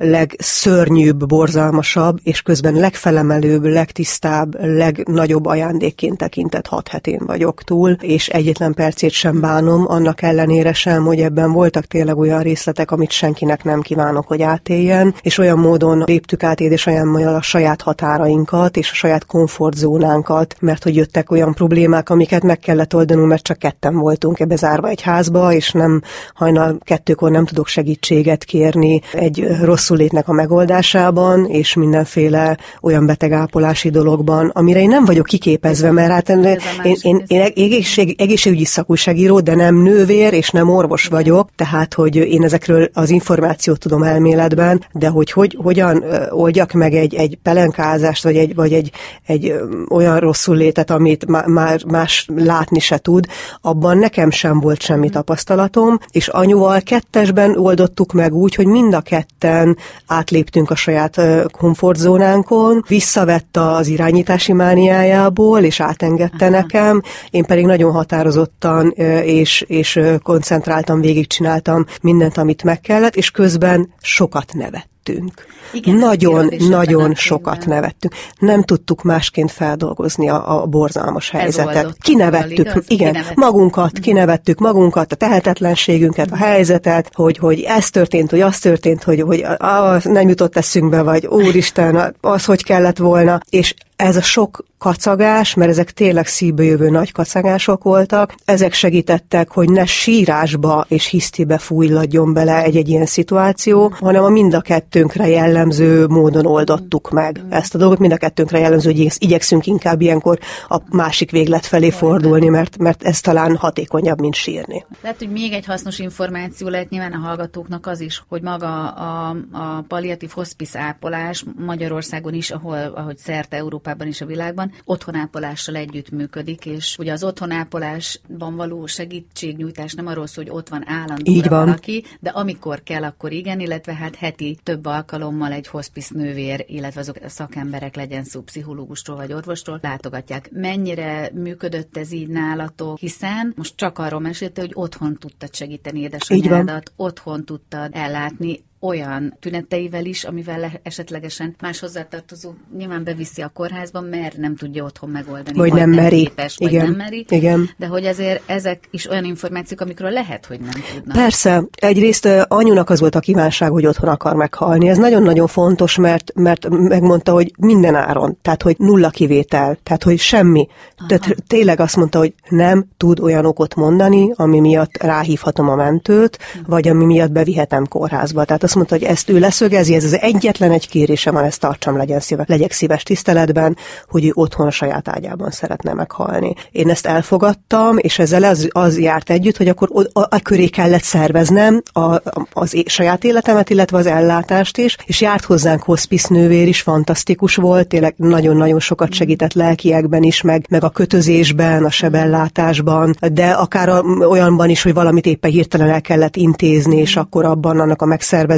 [0.02, 8.74] legszörnyűbb, borzalmasabb, és közben legfelemelőbb, legtisztább, legnagyobb ajándékként tekintett hat hetén vagyok túl, és egyetlen
[8.74, 13.80] percét sem bánom, annak ellenére sem, hogy ebben voltak tényleg olyan részletek, amit senkinek nem
[13.80, 19.26] kívánok, hogy átéljen, és olyan módon léptük át édesanyámmal a saját határainkat, és a saját
[19.26, 24.56] komfortzónánkat, mert hogy jöttek olyan problémák, amiket meg kellett oldanunk, mert csak ketten voltunk ebbe
[24.56, 26.02] zárva egy házba, és nem
[26.34, 33.90] hajnal kettőkor nem tudok segítséget kérni egy rossz rosszullétnek a megoldásában, és mindenféle olyan betegápolási
[33.90, 39.40] dologban, amire én nem vagyok kiképezve, mert hát én, én, én, én egészség, egészségügyi szakúságíró,
[39.40, 44.84] de nem nővér, és nem orvos vagyok, tehát, hogy én ezekről az információt tudom elméletben,
[44.92, 48.90] de hogy, hogy hogyan oldjak meg egy, egy pelenkázást, vagy egy, vagy egy,
[49.26, 49.54] egy
[49.88, 53.26] olyan rosszul létet, amit már más látni se tud,
[53.60, 59.00] abban nekem sem volt semmi tapasztalatom, és anyuval kettesben oldottuk meg úgy, hogy mind a
[59.00, 61.20] ketten átléptünk a saját
[61.58, 66.54] komfortzónánkon, visszavett az irányítási mániájából, és átengedte Aha.
[66.54, 68.90] nekem, én pedig nagyon határozottan
[69.24, 75.46] és, és koncentráltam, végigcsináltam mindent, amit meg kellett, és közben sokat nevet nevettünk.
[75.72, 78.14] Igen, nagyon, nagyon sokat nevettünk.
[78.38, 81.96] Nem tudtuk másként feldolgozni a, a borzalmas helyzetet.
[82.00, 82.84] Kinevettük, igaz?
[82.86, 83.36] igen, kinevettük.
[83.36, 84.02] magunkat, mhm.
[84.02, 89.44] kinevettük magunkat, a tehetetlenségünket, a helyzetet, hogy, hogy ez történt, hogy az történt, hogy, hogy
[89.56, 95.54] ah, nem jutott eszünkbe, vagy úristen, az hogy kellett volna, és ez a sok kacagás,
[95.54, 101.58] mert ezek tényleg szívbe jövő nagy kacagások voltak, ezek segítettek, hogy ne sírásba és hisztibe
[101.58, 107.74] fújladjon bele egy-egy ilyen szituáció, hanem a mind a kettőnkre jellemző módon oldottuk meg ezt
[107.74, 112.48] a dolgot, mind a kettőnkre jellemző, hogy igyekszünk inkább ilyenkor a másik véglet felé fordulni,
[112.48, 114.86] mert, mert ez talán hatékonyabb, mint sírni.
[115.02, 119.36] Lehet, hogy még egy hasznos információ lehet nyilván a hallgatóknak az is, hogy maga a,
[119.52, 125.76] a palliatív hospice ápolás Magyarországon is, ahol, ahogy szerte Európa Európában és a világban otthonápolással
[125.76, 131.36] együtt működik, és ugye az otthonápolásban való segítségnyújtás nem arról szól, hogy ott van állandóan
[131.36, 131.64] Így van.
[131.64, 137.00] valaki, de amikor kell, akkor igen, illetve hát heti több alkalommal egy hospice nővér, illetve
[137.00, 140.50] azok a szakemberek legyen szó pszichológustól vagy orvostól, látogatják.
[140.52, 146.92] Mennyire működött ez így nálatok, hiszen most csak arról mesélte, hogy otthon tudtad segíteni édesanyádat,
[146.96, 154.36] otthon tudtad ellátni olyan tüneteivel is, amivel esetlegesen más hozzátartozó nyilván beviszi a kórházba, mert
[154.36, 155.58] nem tudja otthon megoldani.
[155.58, 156.16] Vagy, vagy nem, nem meri.
[156.16, 156.84] Képes, vagy Igen.
[156.84, 157.26] nem meri.
[157.28, 157.70] Igen.
[157.76, 161.16] De hogy azért ezek is olyan információk, amikről lehet, hogy nem tudnak.
[161.16, 161.64] Persze.
[161.74, 164.88] Egyrészt anyunak az volt a kívánság, hogy otthon akar meghalni.
[164.88, 168.38] Ez nagyon-nagyon fontos, mert, mert megmondta, hogy minden áron.
[168.42, 169.78] Tehát, hogy nulla kivétel.
[169.82, 170.68] Tehát, hogy semmi.
[170.96, 171.08] Aha.
[171.08, 176.38] Tehát tényleg azt mondta, hogy nem tud olyan okot mondani, ami miatt ráhívhatom a mentőt,
[176.42, 176.58] hm.
[176.66, 178.44] vagy ami miatt bevihetem kórházba.
[178.44, 181.96] Tehát azt mondta, hogy ezt ő leszögezi, ez az egyetlen egy kérése van, ezt tartsam,
[181.96, 183.76] legyen szíve, legyek szíves tiszteletben,
[184.08, 186.54] hogy ő otthon a saját ágyában szeretne meghalni.
[186.70, 191.02] Én ezt elfogadtam, és ezzel az, az járt együtt, hogy akkor a, a köré kellett
[191.02, 192.20] szerveznem a,
[192.52, 197.54] az é, saját életemet, illetve az ellátást is, és járt hozzánk hospice nővér is, fantasztikus
[197.54, 203.88] volt, tényleg nagyon-nagyon sokat segített lelkiekben is, meg, meg a kötözésben, a sebellátásban, de akár
[203.88, 208.06] a, olyanban is, hogy valamit éppen hirtelen el kellett intézni, és akkor abban annak a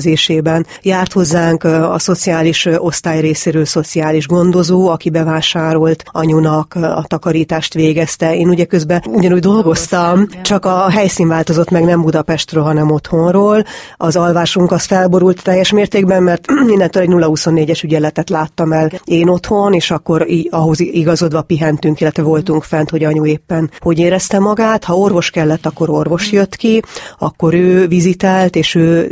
[0.03, 8.37] megszervezésében járt hozzánk a szociális osztály részéről szociális gondozó, aki bevásárolt anyunak, a takarítást végezte.
[8.37, 13.65] Én ugye közben ugyanúgy dolgoztam, csak a helyszín változott meg nem Budapestről, hanem otthonról.
[13.97, 19.73] Az alvásunk az felborult teljes mértékben, mert innentől egy 0-24-es ügyeletet láttam el én otthon,
[19.73, 24.85] és akkor ahhoz igazodva pihentünk, illetve voltunk fent, hogy anyu éppen hogy érezte magát.
[24.85, 26.83] Ha orvos kellett, akkor orvos jött ki,
[27.19, 29.11] akkor ő vizitelt, és ő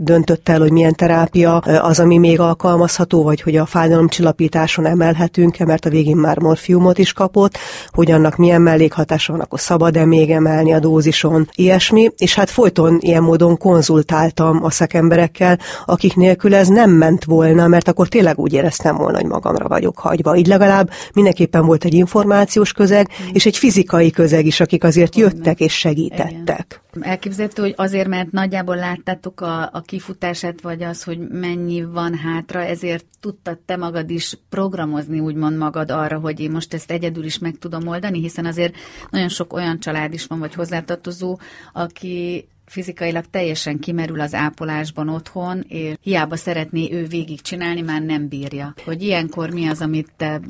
[0.00, 5.84] döntött el, hogy milyen terápia az, ami még alkalmazható, vagy hogy a fájdalomcsillapításon emelhetünk-e, mert
[5.84, 7.58] a végén már morfiumot is kapott,
[7.90, 12.98] hogy annak milyen mellékhatása van, akkor szabad-e még emelni a dózison, ilyesmi, és hát folyton
[13.00, 18.52] ilyen módon konzultáltam a szakemberekkel, akik nélkül ez nem ment volna, mert akkor tényleg úgy
[18.52, 20.36] éreztem volna, hogy magamra vagyok hagyva.
[20.36, 23.26] Így legalább mindenképpen volt egy információs közeg, mm.
[23.32, 26.66] és egy fizikai közeg is, akik azért jöttek és segítettek.
[26.66, 26.81] Igen.
[27.00, 32.60] Elképzelhető, hogy azért, mert nagyjából láttátok a, a kifutását, vagy az, hogy mennyi van hátra,
[32.60, 37.38] ezért tudtad te magad is programozni, úgymond magad arra, hogy én most ezt egyedül is
[37.38, 38.74] meg tudom oldani, hiszen azért
[39.10, 41.38] nagyon sok olyan család is van, vagy hozzátartozó,
[41.72, 48.74] aki fizikailag teljesen kimerül az ápolásban otthon, és hiába szeretné ő végigcsinálni, már nem bírja.
[48.84, 50.40] Hogy ilyenkor mi az, amit te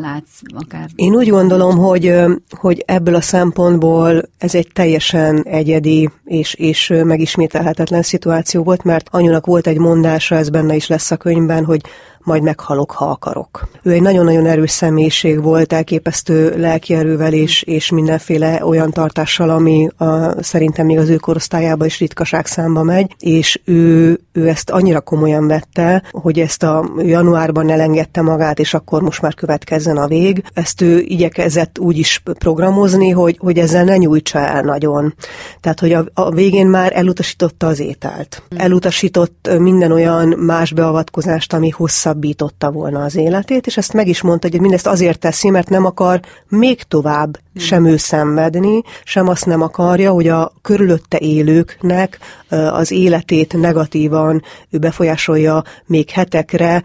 [0.00, 0.88] látsz akár?
[0.94, 2.14] Én úgy gondolom, hogy,
[2.50, 9.46] hogy ebből a szempontból ez egy teljesen egyedi és, és megismételhetetlen szituáció volt, mert anyunak
[9.46, 11.80] volt egy mondása, ez benne is lesz a könyvben, hogy
[12.26, 13.68] majd meghalok, ha akarok.
[13.82, 20.42] Ő egy nagyon-nagyon erős személyiség volt, elképesztő lelkierővel és, és mindenféle olyan tartással, ami a,
[20.42, 25.46] szerintem még az ő korosztályába is ritkaság számba megy, és ő, ő ezt annyira komolyan
[25.46, 30.42] vette, hogy ezt a januárban elengedte magát, és akkor most már következzen a vég.
[30.52, 35.14] Ezt ő igyekezett úgy is programozni, hogy, hogy ezzel ne nyújtsa el nagyon.
[35.60, 38.42] Tehát, hogy a, a végén már elutasította az ételt.
[38.56, 44.22] Elutasított minden olyan más beavatkozást, ami hosszabb meghosszabbította volna az életét, és ezt meg is
[44.22, 49.46] mondta, hogy mindezt azért teszi, mert nem akar még tovább sem ő szenvedni, sem azt
[49.46, 56.82] nem akarja, hogy a körülötte élőknek az életét negatívan ő befolyásolja még hetekre,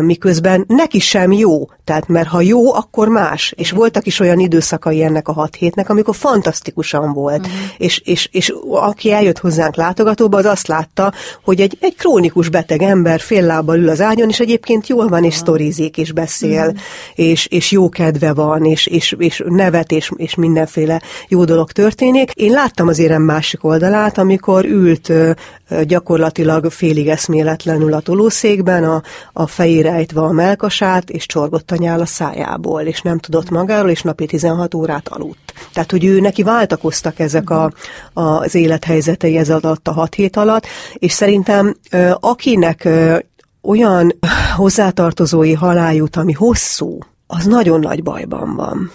[0.00, 1.68] miközben neki sem jó.
[1.84, 3.52] Tehát, mert ha jó, akkor más.
[3.56, 7.38] És voltak is olyan időszakai ennek a hat hétnek, amikor fantasztikusan volt.
[7.38, 7.54] Uh-huh.
[7.76, 11.12] És, és, és aki eljött hozzánk látogatóba, az azt látta,
[11.44, 15.24] hogy egy, egy krónikus beteg ember fél lábbal ül az ágyon, és egyébként jól van,
[15.24, 16.78] és sztorizik, és beszél, uh-huh.
[17.14, 22.30] és, és jó kedve van, és, és, és nevet, és, és mindenféle jó dolog történik.
[22.30, 25.12] Én láttam az érem másik oldalát, amikor ült
[25.86, 32.00] gyakorlatilag félig eszméletlenül a tolószékben, a, a fejére ejtve a melkasát, és csorgott a nyál
[32.00, 35.52] a szájából, és nem tudott magáról, és napi 16 órát aludt.
[35.72, 37.72] Tehát, hogy ő neki váltakoztak ezek a,
[38.12, 41.76] az élethelyzetei ez alatt a hat hét alatt, és szerintem
[42.20, 42.88] akinek
[43.62, 44.18] olyan
[44.56, 48.90] hozzátartozói halál jut, ami hosszú, az nagyon nagy bajban van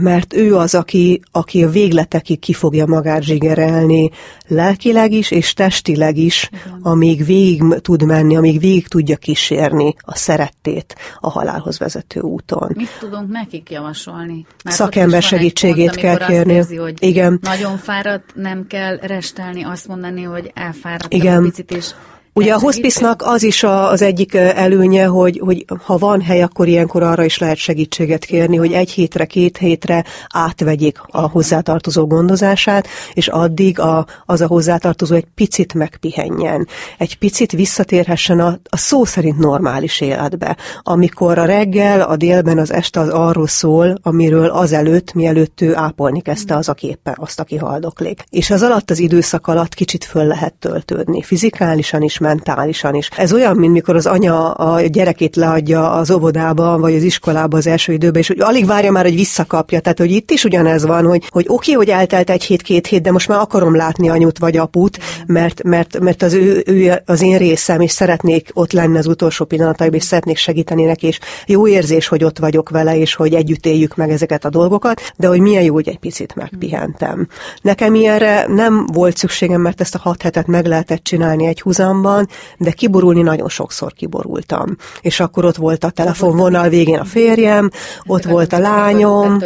[0.00, 4.10] mert ő az, aki, aki a végletekig ki fogja magát zsigerelni,
[4.46, 6.78] lelkileg is és testileg is, Igen.
[6.82, 12.72] amíg végig tud menni, amíg végig tudja kísérni a szerettét a halálhoz vezető úton.
[12.74, 14.46] Mit tudunk nekik javasolni?
[14.64, 16.52] Mert Szakember segítségét pont, kell kérni.
[16.52, 17.38] Érzi, hogy Igen.
[17.42, 21.44] Nagyon fáradt, nem kell restelni, azt mondani, hogy elfáradt Igen.
[21.44, 21.90] egy picit, és
[22.36, 26.68] Ugye a hospice az is a, az egyik előnye, hogy, hogy ha van hely, akkor
[26.68, 32.86] ilyenkor arra is lehet segítséget kérni, hogy egy hétre, két hétre átvegyék a hozzátartozó gondozását,
[33.12, 36.68] és addig a, az a hozzátartozó egy picit megpihenjen.
[36.98, 40.56] Egy picit visszatérhessen a, a szó szerint normális életbe.
[40.82, 46.20] Amikor a reggel, a délben, az este az arról szól, amiről azelőtt, mielőtt ő ápolni
[46.20, 48.24] kezdte az, aki éppen azt, aki haldoklik.
[48.30, 51.22] És az alatt az időszak alatt kicsit föl lehet töltődni.
[51.22, 53.08] Fizikálisan is, mentálisan is.
[53.16, 57.66] Ez olyan, mint mikor az anya a gyerekét leadja az óvodába, vagy az iskolába az
[57.66, 59.80] első időben, és hogy alig várja már, hogy visszakapja.
[59.80, 63.02] Tehát, hogy itt is ugyanez van, hogy, hogy oké, hogy eltelt egy hét, két hét,
[63.02, 67.22] de most már akarom látni anyut vagy aput, mert, mert, mert az ő, ő, az
[67.22, 71.68] én részem, és szeretnék ott lenni az utolsó pillanataiban, és szeretnék segíteni neki, és jó
[71.68, 75.40] érzés, hogy ott vagyok vele, és hogy együtt éljük meg ezeket a dolgokat, de hogy
[75.40, 77.28] milyen jó, hogy egy picit megpihentem.
[77.62, 82.13] Nekem ilyenre nem volt szükségem, mert ezt a hat hetet meg lehetett csinálni egy húzamban,
[82.14, 84.76] van, de kiborulni nagyon sokszor kiborultam.
[85.00, 87.70] És akkor ott volt a telefonvonal végén a férjem,
[88.06, 89.38] ott volt a lányom,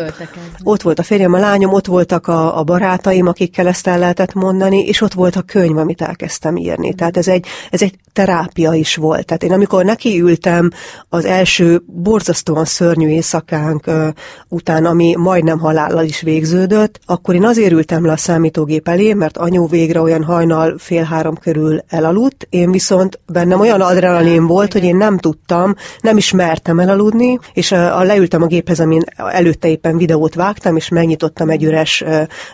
[0.62, 4.34] ott volt a férjem, a lányom, ott voltak a, a barátaim, akikkel ezt el lehetett
[4.34, 6.94] mondani, és ott volt a könyv, amit elkezdtem írni.
[6.94, 9.26] Tehát ez egy, ez egy terápia is volt.
[9.26, 10.70] Tehát én amikor nekiültem
[11.08, 14.08] az első borzasztóan szörnyű éjszakánk uh,
[14.48, 19.36] után, ami majdnem halállal is végződött, akkor én azért ültem le a számítógép elé, mert
[19.36, 24.84] anyu végre olyan hajnal fél három körül elaludt, én viszont bennem olyan adrenalin volt, hogy
[24.84, 29.68] én nem tudtam, nem is mertem elaludni, és a, a leültem a géphez, amin előtte
[29.68, 32.04] éppen videót vágtam, és megnyitottam egy üres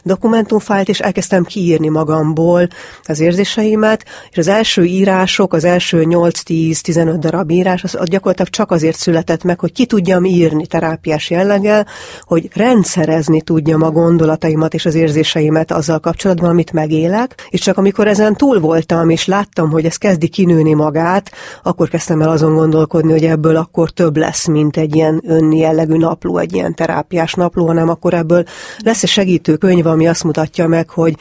[0.02, 2.68] dokumentumfájlt, és elkezdtem kiírni magamból
[3.04, 8.96] az érzéseimet, és az első írások, az első 8-10-15 darab írás, az gyakorlatilag csak azért
[8.96, 11.86] született meg, hogy ki tudjam írni terápiás jelleggel,
[12.20, 18.08] hogy rendszerezni tudjam a gondolataimat és az érzéseimet azzal kapcsolatban, amit megélek, és csak amikor
[18.08, 21.30] ezen túl voltam, és láttam, hogy ez kezdi kinőni magát,
[21.62, 26.38] akkor kezdtem el azon gondolkodni, hogy ebből akkor több lesz, mint egy ilyen önjellegű napló,
[26.38, 28.44] egy ilyen terápiás napló, hanem akkor ebből
[28.78, 31.16] lesz egy segítő könyv, ami azt mutatja meg, hogy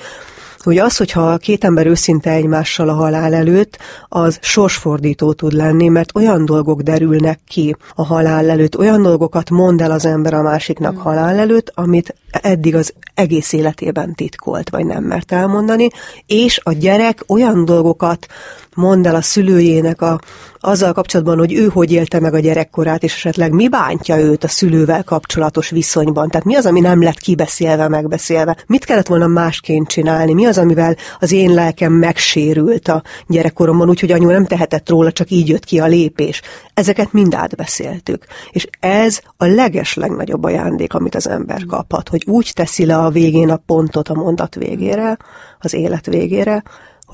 [0.64, 6.16] hogy az, hogyha két ember őszinte egymással a halál előtt, az sorsfordító tud lenni, mert
[6.16, 10.94] olyan dolgok derülnek ki a halál előtt, olyan dolgokat mond el az ember a másiknak
[10.94, 10.98] mm.
[10.98, 15.90] halál előtt, amit eddig az egész életében titkolt, vagy nem mert elmondani,
[16.26, 18.28] és a gyerek olyan dolgokat
[18.76, 20.20] mond el a szülőjének a,
[20.60, 24.48] azzal kapcsolatban, hogy ő hogy élte meg a gyerekkorát, és esetleg mi bántja őt a
[24.48, 26.30] szülővel kapcsolatos viszonyban.
[26.30, 28.58] Tehát mi az, ami nem lett kibeszélve, megbeszélve?
[28.68, 30.34] Mit kellett volna másként csinálni?
[30.34, 35.30] Mi az, amivel az én lelkem megsérült a gyerekkoromban, úgyhogy anyu nem tehetett róla, csak
[35.30, 36.42] így jött ki a lépés.
[36.74, 38.26] Ezeket mind átbeszéltük.
[38.52, 43.10] És ez a leges legnagyobb ajándék, amit az ember kaphat, hogy úgy teszi le a
[43.10, 45.18] végén a pontot a mondat végére,
[45.60, 46.64] az élet végére,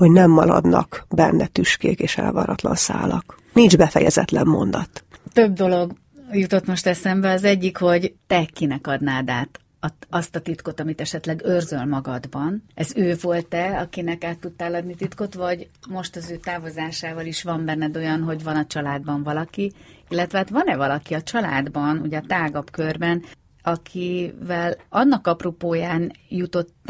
[0.00, 3.38] hogy nem maradnak benne tüskék és elvaratlan szálak.
[3.52, 5.04] Nincs befejezetlen mondat.
[5.32, 5.92] Több dolog
[6.32, 7.30] jutott most eszembe.
[7.30, 9.60] Az egyik, hogy te kinek adnád át
[10.10, 12.62] azt a titkot, amit esetleg őrzöl magadban.
[12.74, 17.64] Ez ő volt-e, akinek át tudtál adni titkot, vagy most az ő távozásával is van
[17.64, 19.72] benned olyan, hogy van a családban valaki,
[20.08, 23.24] illetve hát van-e valaki a családban, ugye a tágabb körben,
[23.62, 26.12] akivel annak apropóján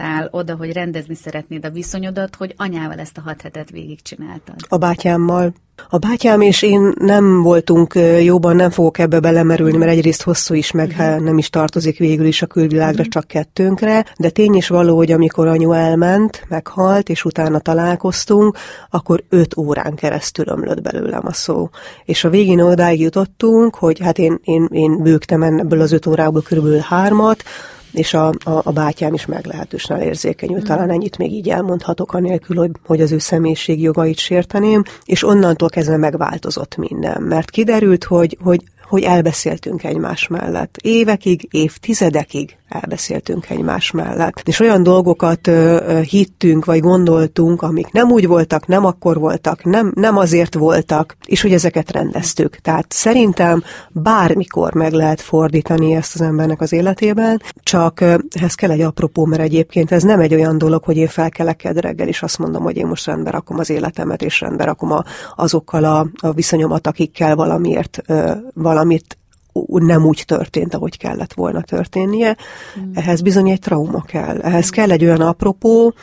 [0.01, 4.55] jutottál oda, hogy rendezni szeretnéd a viszonyodat, hogy anyával ezt a hat hetet végigcsináltad?
[4.69, 5.53] A bátyámmal.
[5.89, 10.71] A bátyám és én nem voltunk jóban, nem fogok ebbe belemerülni, mert egyrészt hosszú is,
[10.71, 11.21] meg uh-huh.
[11.21, 13.07] nem is tartozik végül is a külvilágra, uh-huh.
[13.07, 18.57] csak kettőnkre, de tény is való, hogy amikor anyu elment, meghalt, és utána találkoztunk,
[18.91, 21.69] akkor öt órán keresztül ömlött belőlem a szó.
[22.05, 26.43] És a végén odáig jutottunk, hogy hát én, én, én bőgtem ebből az öt órából
[26.43, 27.43] körülbelül hármat,
[27.93, 30.63] és a, a, a bátyám is meglehetősen elérzékenyült.
[30.63, 30.67] Mm.
[30.67, 35.69] Talán ennyit még így elmondhatok, anélkül, hogy, hogy az ő személyiség jogait sérteném, és onnantól
[35.69, 40.77] kezdve megváltozott minden, mert kiderült, hogy, hogy hogy elbeszéltünk egymás mellett.
[40.83, 44.43] Évekig, évtizedekig elbeszéltünk egymás mellett.
[44.45, 49.93] És olyan dolgokat ö, hittünk, vagy gondoltunk, amik nem úgy voltak, nem akkor voltak, nem,
[49.95, 52.57] nem azért voltak, és hogy ezeket rendeztük.
[52.57, 58.71] Tehát szerintem bármikor meg lehet fordítani ezt az embernek az életében, csak ö, ehhez kell
[58.71, 62.39] egy apropó, mert egyébként ez nem egy olyan dolog, hogy én felkelek reggel, és azt
[62.39, 65.05] mondom, hogy én most rendbe rakom az életemet, és rendbe rakom a,
[65.37, 69.19] azokkal a, a viszonyomat, akikkel valamiért ö, valamit
[69.69, 72.37] nem úgy történt, ahogy kellett volna történnie.
[72.81, 72.91] Mm.
[72.95, 74.39] Ehhez bizony egy trauma kell.
[74.41, 75.95] Ehhez kell egy olyan apropó,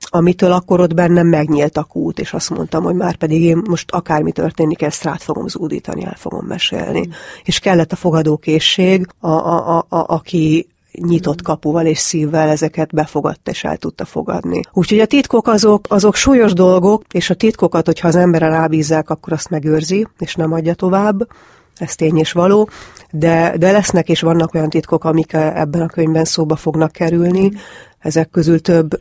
[0.00, 3.90] amitől akkor ott bennem megnyílt a kút, és azt mondtam, hogy már pedig én most
[3.90, 7.06] akármi történik, ezt rá fogom zúdítani, el fogom mesélni.
[7.06, 7.10] Mm.
[7.44, 13.50] És kellett a fogadókészség, a, a, a, a, aki nyitott kapuval és szívvel ezeket befogadta
[13.50, 14.60] és el tudta fogadni.
[14.72, 19.32] Úgyhogy a titkok azok, azok súlyos dolgok, és a titkokat, hogyha az emberre rábízzák, akkor
[19.32, 21.28] azt megőrzi, és nem adja tovább
[21.78, 22.68] ez tény és való,
[23.10, 27.52] de, de lesznek és vannak olyan titkok, amik ebben a könyvben szóba fognak kerülni.
[27.98, 29.00] Ezek közül több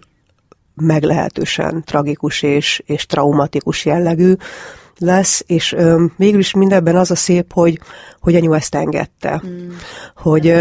[0.75, 4.33] meglehetősen tragikus és, és traumatikus jellegű
[4.97, 5.75] lesz, és
[6.17, 7.79] végül is mindebben az a szép, hogy,
[8.25, 9.41] hogy anyu ezt engedte.
[9.45, 9.69] Mm.
[10.15, 10.53] Hogy,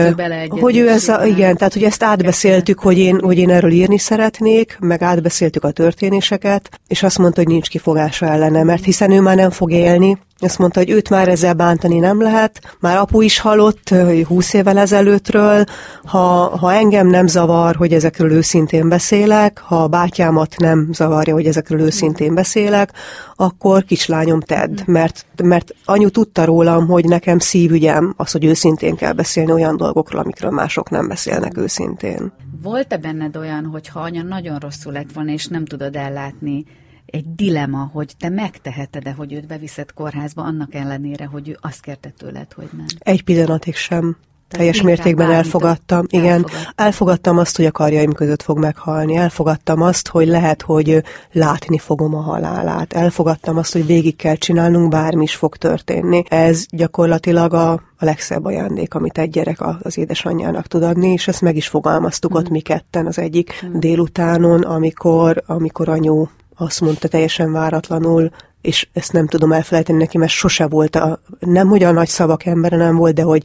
[0.49, 3.99] hogy ő ez a, igen, tehát hogy ezt átbeszéltük, hogy én, hogy én erről írni
[3.99, 9.21] szeretnék, meg átbeszéltük a történéseket, és azt mondta, hogy nincs kifogása ellene, mert hiszen ő
[9.21, 12.77] már nem fog élni, azt mondta, hogy őt már ezzel bántani nem lehet.
[12.81, 13.95] Már apu is halott,
[14.27, 15.65] húsz évvel ezelőttről.
[16.05, 21.47] Ha, ha engem nem zavar, hogy ezekről őszintén beszélek, ha a bátyámat nem zavarja, hogy
[21.47, 22.91] ezekről őszintén beszélek,
[23.37, 24.81] akkor kislányom tedd.
[24.87, 30.21] Mert, mert anyu tudta rólam, hogy nekem szívügyem az, hogy őszintén kell beszélni olyan dolgokról,
[30.21, 32.33] amikről mások nem beszélnek őszintén.
[32.63, 36.65] Volt-e benned olyan, hogy ha anya nagyon rosszul lett volna, és nem tudod ellátni,
[37.07, 42.09] egy dilema, hogy te megteheted-e, hogy őt beviszed kórházba, annak ellenére, hogy ő azt kérte
[42.09, 42.87] tőled, hogy nem.
[42.99, 44.17] Egy pillanatig sem.
[44.57, 46.05] Teljes mértékben elfogadtam.
[46.09, 46.73] Igen, elfogad.
[46.75, 49.17] elfogadtam azt, hogy a karjaim között fog meghalni.
[49.17, 51.03] Elfogadtam azt, hogy lehet, hogy
[51.33, 52.93] látni fogom a halálát.
[52.93, 56.23] Elfogadtam azt, hogy végig kell csinálnunk, bármi is fog történni.
[56.29, 61.43] Ez gyakorlatilag a, a legszebb ajándék, amit egy gyerek az édesanyjának tud adni, és ezt
[61.43, 62.37] meg is fogalmaztuk mm.
[62.37, 63.79] ott mi ketten az egyik mm.
[63.79, 66.27] délutánon, amikor, amikor anyu
[66.57, 68.31] azt mondta teljesen váratlanul,
[68.61, 72.45] és ezt nem tudom elfelejteni neki, mert sose volt, a, nem hogy a nagy szavak
[72.45, 73.43] embere nem volt, de hogy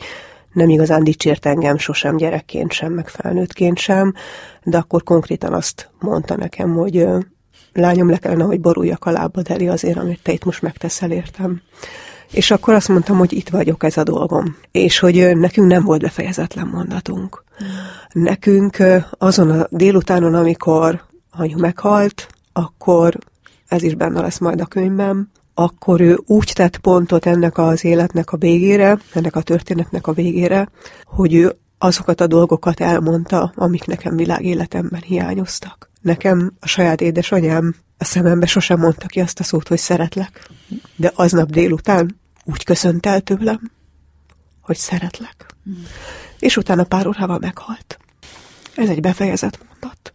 [0.53, 4.13] nem igazán dicsért engem sosem gyerekként sem, meg felnőttként sem,
[4.63, 7.07] de akkor konkrétan azt mondta nekem, hogy
[7.73, 11.61] lányom, le kellene, hogy boruljak a lábad elé azért, amit te itt most megteszel értem.
[12.31, 14.57] És akkor azt mondtam, hogy itt vagyok, ez a dolgom.
[14.71, 17.43] És hogy nekünk nem volt befejezetlen mondatunk.
[18.11, 18.77] Nekünk
[19.09, 23.17] azon a délutánon, amikor anyu meghalt, akkor
[23.67, 28.31] ez is benne lesz majd a könyvben, akkor ő úgy tett pontot ennek az életnek
[28.31, 30.69] a végére, ennek a történetnek a végére,
[31.05, 35.89] hogy ő azokat a dolgokat elmondta, amik nekem világéletemben hiányoztak.
[36.01, 40.49] Nekem a saját édesanyám a szemembe sosem mondta ki azt a szót, hogy szeretlek.
[40.95, 43.71] De aznap délután úgy köszönt el tőlem,
[44.61, 45.45] hogy szeretlek.
[45.69, 45.73] Mm.
[46.39, 47.99] És utána pár órával meghalt.
[48.75, 50.13] Ez egy befejezett mondat.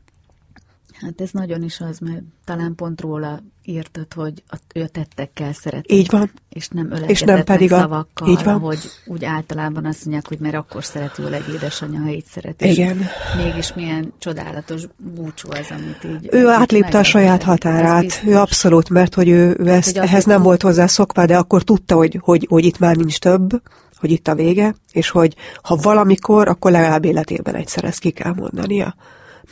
[1.05, 5.53] Hát ez nagyon is az, mert talán pont róla írtad, hogy a, ő a tettekkel
[5.53, 5.93] szeretett.
[5.93, 6.31] Így van.
[6.49, 7.79] És nem és nem pedig a...
[7.79, 8.59] szavakkal, így van.
[8.59, 12.63] hogy úgy általában azt mondják, hogy mert akkor szeret jól egy édesanyja, ha így szeret.
[12.63, 13.01] Igen.
[13.37, 16.29] Mégis milyen csodálatos búcsú az, amit így...
[16.31, 18.23] Ő átlépte a saját határát.
[18.27, 21.63] Ő abszolút, mert hogy ő, ő ezt, hogy ehhez nem volt hozzá szokva, de akkor
[21.63, 23.63] tudta, hogy, hogy, hogy itt már nincs több,
[23.97, 28.33] hogy itt a vége, és hogy ha valamikor, akkor legalább életében egyszer ezt ki kell
[28.33, 28.95] mondania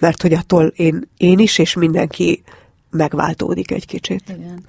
[0.03, 2.43] mert hogy attól én, én is, és mindenki
[2.91, 4.23] megváltódik egy kicsit.
[4.29, 4.65] Igen.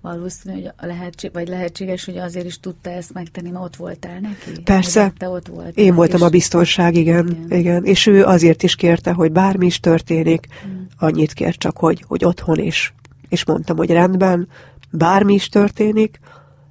[0.00, 4.20] Valószínű, hogy a lehetség, vagy lehetséges, hogy azért is tudta ezt megtenni, mert ott voltál
[4.20, 4.60] neki?
[4.64, 5.12] Persze.
[5.18, 7.58] Te ott voltál, Én voltam a biztonság, igen, igen.
[7.58, 7.84] igen.
[7.84, 10.86] És ő azért is kérte, hogy bármi is történik, hmm.
[10.98, 12.94] annyit kér csak, hogy, hogy otthon is.
[13.28, 14.48] És mondtam, hogy rendben,
[14.90, 16.20] bármi is történik,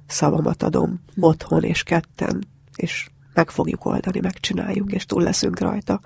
[0.06, 1.22] szavamat adom hmm.
[1.22, 6.00] otthon és ketten, és meg fogjuk oldani, megcsináljuk, és túl leszünk rajta.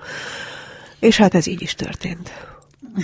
[0.99, 2.31] És hát ez így is történt.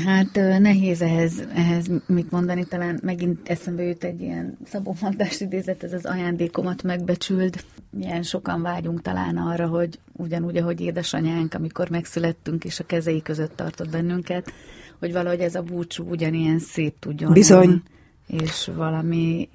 [0.05, 5.83] Hát nehéz ehhez, ehhez mit mondani, talán megint eszembe jut egy ilyen Szabó Magdás idézet,
[5.83, 7.65] ez az ajándékomat megbecsüld.
[7.91, 13.57] Milyen sokan vágyunk talán arra, hogy ugyanúgy, ahogy édesanyánk, amikor megszülettünk, és a kezei között
[13.57, 14.53] tartott bennünket,
[14.99, 17.69] hogy valahogy ez a búcsú ugyanilyen szép tudjon Bizony.
[17.69, 17.83] Lenni
[18.31, 19.49] és valami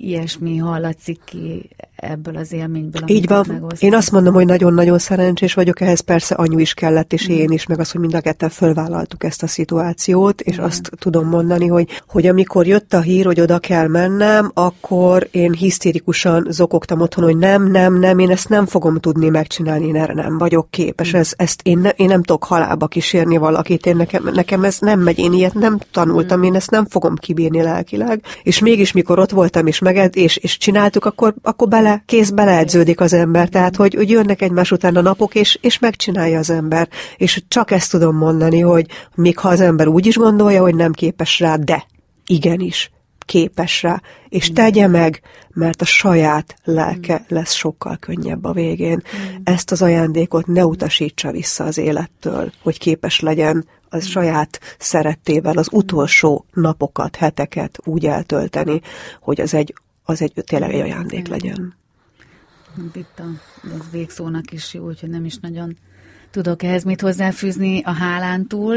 [0.00, 3.02] ilyesmi hallatszik ki ebből az élményből.
[3.06, 3.66] Így van.
[3.78, 7.34] Én azt mondom, hogy nagyon-nagyon szerencsés vagyok, ehhez persze anyu is kellett, és mm.
[7.34, 10.62] én is, meg az, hogy mind a ketten fölvállaltuk ezt a szituációt, és mm.
[10.62, 15.52] azt tudom mondani, hogy, hogy amikor jött a hír, hogy oda kell mennem, akkor én
[15.52, 20.14] hisztérikusan zokogtam otthon, hogy nem, nem, nem, én ezt nem fogom tudni megcsinálni, én erre
[20.14, 21.18] nem vagyok képes, mm.
[21.18, 25.00] ez, ezt én, ne, én nem tudok halálba kísérni valakit, én nekem, nekem ez nem
[25.00, 26.42] megy, én ilyet nem tanultam, mm.
[26.42, 30.36] én ezt nem fogom kibírni lelkileg meg, és mégis mikor ott voltam és meged, és,
[30.36, 34.96] és csináltuk, akkor, akkor bele, kész beleedződik az ember, tehát hogy, hogy jönnek egymás után
[34.96, 36.88] a napok, és, és megcsinálja az ember.
[37.16, 40.92] És csak ezt tudom mondani, hogy még ha az ember úgy is gondolja, hogy nem
[40.92, 41.86] képes rá, de
[42.26, 45.20] igenis, képes rá, és tegye meg,
[45.54, 49.02] mert a saját lelke lesz sokkal könnyebb a végén.
[49.44, 55.68] Ezt az ajándékot ne utasítsa vissza az élettől, hogy képes legyen a saját szerettével az
[55.72, 58.80] utolsó napokat, heteket úgy eltölteni,
[59.20, 59.74] hogy az egy,
[60.04, 61.74] az egy tényleg egy ajándék legyen.
[62.94, 63.22] Itt a,
[63.62, 65.76] a végszónak is jó, hogy nem is nagyon
[66.30, 68.76] tudok ehhez mit hozzáfűzni a hálán túl,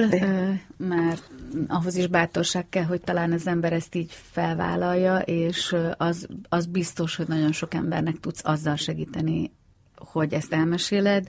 [0.78, 1.30] mert
[1.68, 7.16] ahhoz is bátorság kell, hogy talán az ember ezt így felvállalja, és az, az biztos,
[7.16, 9.51] hogy nagyon sok embernek tudsz azzal segíteni,
[9.95, 11.28] hogy ezt elmeséled,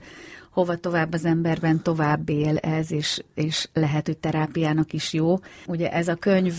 [0.57, 5.39] hova tovább az emberben tovább él ez, és, és lehet, hogy terápiának is jó.
[5.67, 6.53] Ugye ez a könyv,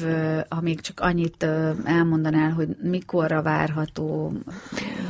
[0.49, 1.47] ha még csak annyit
[1.85, 4.33] elmondanál, hogy mikorra várható,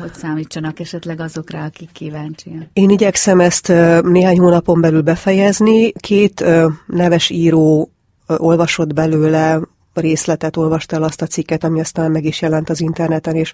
[0.01, 2.63] hogy számítsanak esetleg azokra, akik kíváncsiak.
[2.73, 3.69] Én igyekszem ezt
[4.03, 5.93] néhány hónapon belül befejezni.
[5.93, 6.45] Két
[6.87, 7.91] neves író
[8.27, 9.61] olvasott belőle
[10.01, 13.53] részletet olvasta el azt a cikket, ami aztán meg is jelent az interneten, és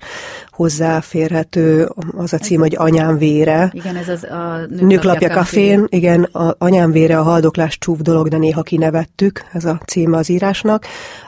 [0.51, 3.71] hozzáférhető az a cím, ez hogy Anyám vére.
[3.73, 5.87] Igen, ez az a Nőklapja kafén.
[5.89, 10.29] Igen, a Anyám vére a haldoklás csúf dolog, de néha kinevettük, ez a címe az
[10.29, 10.87] írásnak.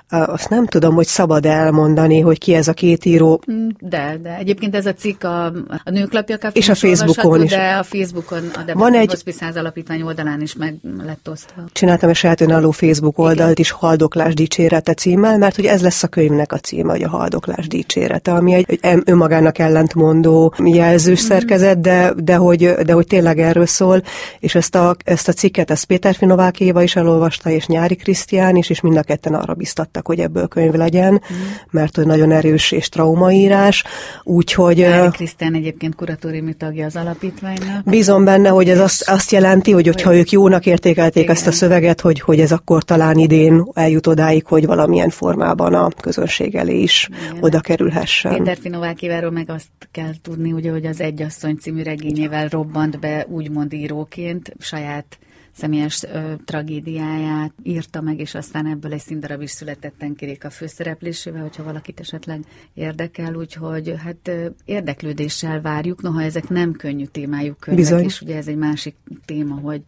[0.09, 3.41] Azt nem tudom, hogy szabad elmondani, hogy ki ez a két író.
[3.53, 5.45] Mm, de, de egyébként ez a cikk a,
[5.85, 7.51] a nőklapja És a Facebookon is.
[7.51, 11.63] De a Facebookon, a Van egy Hospice Alapítvány oldalán is meg lett osztva.
[11.73, 13.55] Csináltam egy saját önálló Facebook oldalt Igen.
[13.59, 17.67] is, Haldoklás dicsérete címmel, mert hogy ez lesz a könyvnek a címe, hogy a Haldoklás
[17.67, 21.29] dicsérete, ami egy, egy önmagának ellentmondó jelzős mm-hmm.
[21.29, 24.03] szerkezet, de, de, hogy, de hogy tényleg erről szól,
[24.39, 28.57] és ezt a, ezt a cikket, ezt Péter Finovák Éva is elolvasta, és Nyári Krisztián
[28.57, 29.55] is, és mind a ketten arra
[29.97, 31.37] biztattak, hogy ebből könyv legyen, mm.
[31.71, 33.85] mert hogy nagyon erős és traumaírás,
[34.23, 34.77] úgyhogy...
[34.77, 37.85] Nyári Krisztián egyébként kuratóriumi tagja az alapítványnak.
[37.85, 41.35] Bízom benne, hogy ez azt, azt jelenti, hogy hogyha ők jónak értékelték Igen.
[41.35, 45.89] ezt a szöveget, hogy, hogy ez akkor talán idén eljut odáig, hogy valamilyen formában a
[46.01, 47.43] közönség elé is Igen.
[47.43, 48.37] oda kerülhessen.
[48.37, 53.73] Péter Finovákiváról meg azt kell tudni, ugye, hogy az Egyasszony című regényével robbant be úgymond
[53.73, 55.19] íróként saját
[55.57, 61.43] személyes ö, tragédiáját írta meg, és aztán ebből egy színdarab is született Enkirék a főszereplésével,
[61.43, 62.41] hogyha valakit esetleg
[62.75, 68.05] érdekel, úgyhogy hát ö, érdeklődéssel várjuk, noha ezek nem könnyű témájuk könyvek, Bizony.
[68.05, 68.95] és ugye ez egy másik
[69.25, 69.83] téma, hogy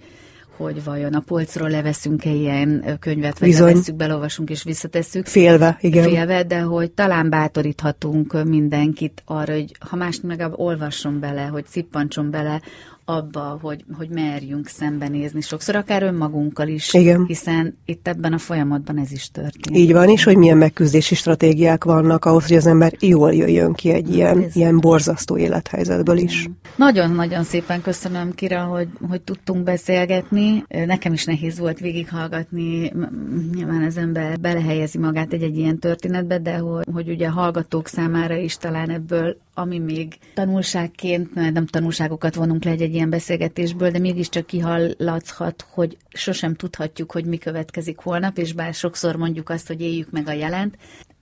[0.57, 3.67] hogy vajon a polcról leveszünk-e ilyen könyvet, vagy Bizony.
[3.67, 5.27] levesszük, belolvasunk és visszatesszük.
[5.27, 6.09] Félve, igen.
[6.09, 12.31] Félve, de hogy talán bátoríthatunk mindenkit arra, hogy ha más meg olvasson bele, hogy szippantson
[12.31, 12.61] bele
[13.09, 17.25] abba, hogy, hogy merjünk szembenézni sokszor, akár önmagunkkal is, Igen.
[17.27, 19.81] hiszen itt ebben a folyamatban ez is történik.
[19.81, 23.93] Így van, és hogy milyen megküzdési stratégiák vannak ahhoz, hogy az ember jól jöjjön ki
[23.93, 26.49] egy ilyen, ilyen borzasztó élethelyzetből is.
[26.77, 30.65] Nagyon-nagyon szépen köszönöm, Kira, hogy, hogy tudtunk beszélgetni.
[30.69, 32.93] Nekem is nehéz volt végighallgatni,
[33.55, 38.37] nyilván az ember belehelyezi magát egy-egy ilyen történetbe, de hogy, hogy ugye a hallgatók számára
[38.37, 44.47] is talán ebből ami még tanulságként, nem tanulságokat vonunk le egy, ilyen beszélgetésből, de mégiscsak
[44.47, 50.11] kihallatszhat, hogy sosem tudhatjuk, hogy mi következik holnap, és bár sokszor mondjuk azt, hogy éljük
[50.11, 50.77] meg a jelent,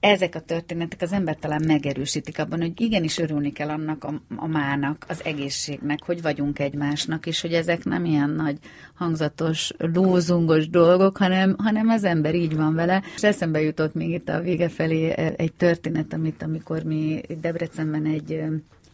[0.07, 4.47] ezek a történetek az ember talán megerősítik abban, hogy igenis örülni kell annak a, a
[4.47, 8.59] mának, az egészségnek, hogy vagyunk egymásnak, és hogy ezek nem ilyen nagy
[8.95, 13.03] hangzatos, lózungos dolgok, hanem, hanem az ember így van vele.
[13.15, 18.43] És eszembe jutott még itt a vége felé egy történet, amit amikor mi Debrecenben egy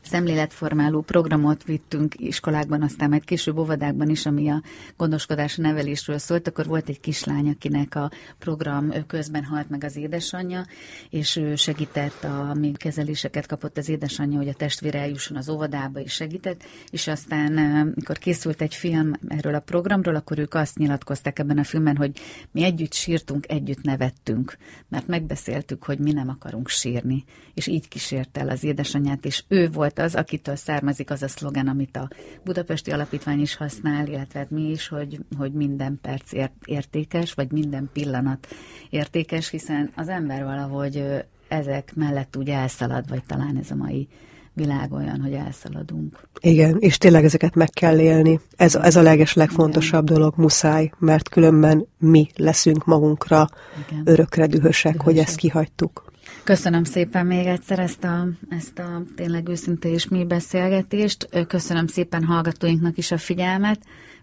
[0.02, 4.62] szemléletformáló programot vittünk iskolákban, aztán majd később óvodákban is, ami a
[4.96, 10.66] gondoskodás nevelésről szólt, akkor volt egy kislány, akinek a program közben halt meg az édesanyja,
[11.10, 16.00] és ő segített, a még kezeléseket kapott az édesanyja, hogy a testvére eljusson az óvodába,
[16.00, 17.52] és segített, és aztán,
[17.94, 22.20] mikor készült egy film erről a programról, akkor ők azt nyilatkozták ebben a filmben, hogy
[22.50, 24.56] mi együtt sírtunk, együtt nevettünk,
[24.88, 27.24] mert megbeszéltük, hogy mi nem akarunk sírni,
[27.54, 31.28] és így kísért el az édesanyját, és ő volt volt az, akitől származik az a
[31.28, 32.08] szlogen, amit a
[32.44, 36.32] Budapesti Alapítvány is használ, illetve hát mi is, hogy, hogy minden perc
[36.64, 38.46] értékes, vagy minden pillanat
[38.90, 41.04] értékes, hiszen az ember valahogy
[41.48, 44.08] ezek mellett úgy elszalad, vagy talán ez a mai
[44.54, 46.28] világ olyan, hogy elszaladunk.
[46.40, 48.40] Igen, és tényleg ezeket meg kell élni.
[48.56, 50.14] Ez, ez a leges, legfontosabb Igen.
[50.14, 53.48] dolog, muszáj, mert különben mi leszünk magunkra
[53.88, 54.02] Igen.
[54.04, 56.11] örökre dühösek, dühösek, hogy ezt kihagytuk.
[56.44, 61.28] Köszönöm szépen még egyszer ezt a, ezt a tényleg őszinte és mi beszélgetést.
[61.46, 63.80] Köszönöm szépen hallgatóinknak is a figyelmet.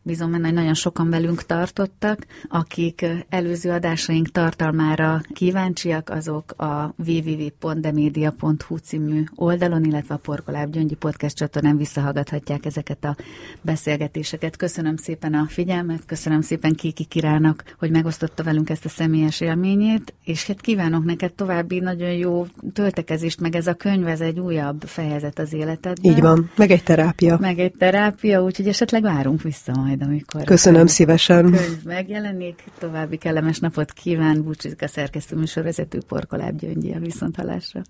[0.10, 2.26] Bízom benne, hogy nagyon sokan velünk tartottak.
[2.48, 11.36] Akik előző adásaink tartalmára kíváncsiak, azok a www.demedia.hu című oldalon, illetve a Porkoláb Gyöngyi podcast
[11.36, 13.16] csatornán visszahallgathatják ezeket a
[13.62, 14.56] beszélgetéseket.
[14.56, 20.14] Köszönöm szépen a figyelmet, köszönöm szépen Kiki Kirának, hogy megosztotta velünk ezt a személyes élményét,
[20.24, 24.82] és hát kívánok neked további nagyon jó töltekezést, meg ez a könyv, ez egy újabb
[24.82, 26.12] fejezet az életedben.
[26.12, 27.38] Így van, meg egy terápia.
[27.40, 30.44] Meg egy terápia, úgyhogy esetleg várunk vissza majd majd, amikor...
[30.44, 31.52] Köszönöm szívesen.
[31.52, 32.64] Könyv megjelenik.
[32.80, 34.44] További kellemes napot kíván.
[34.44, 37.82] Búcsúzik a szerkesztő műsorvezető Porkoláb Gyöngyi a viszontalásra.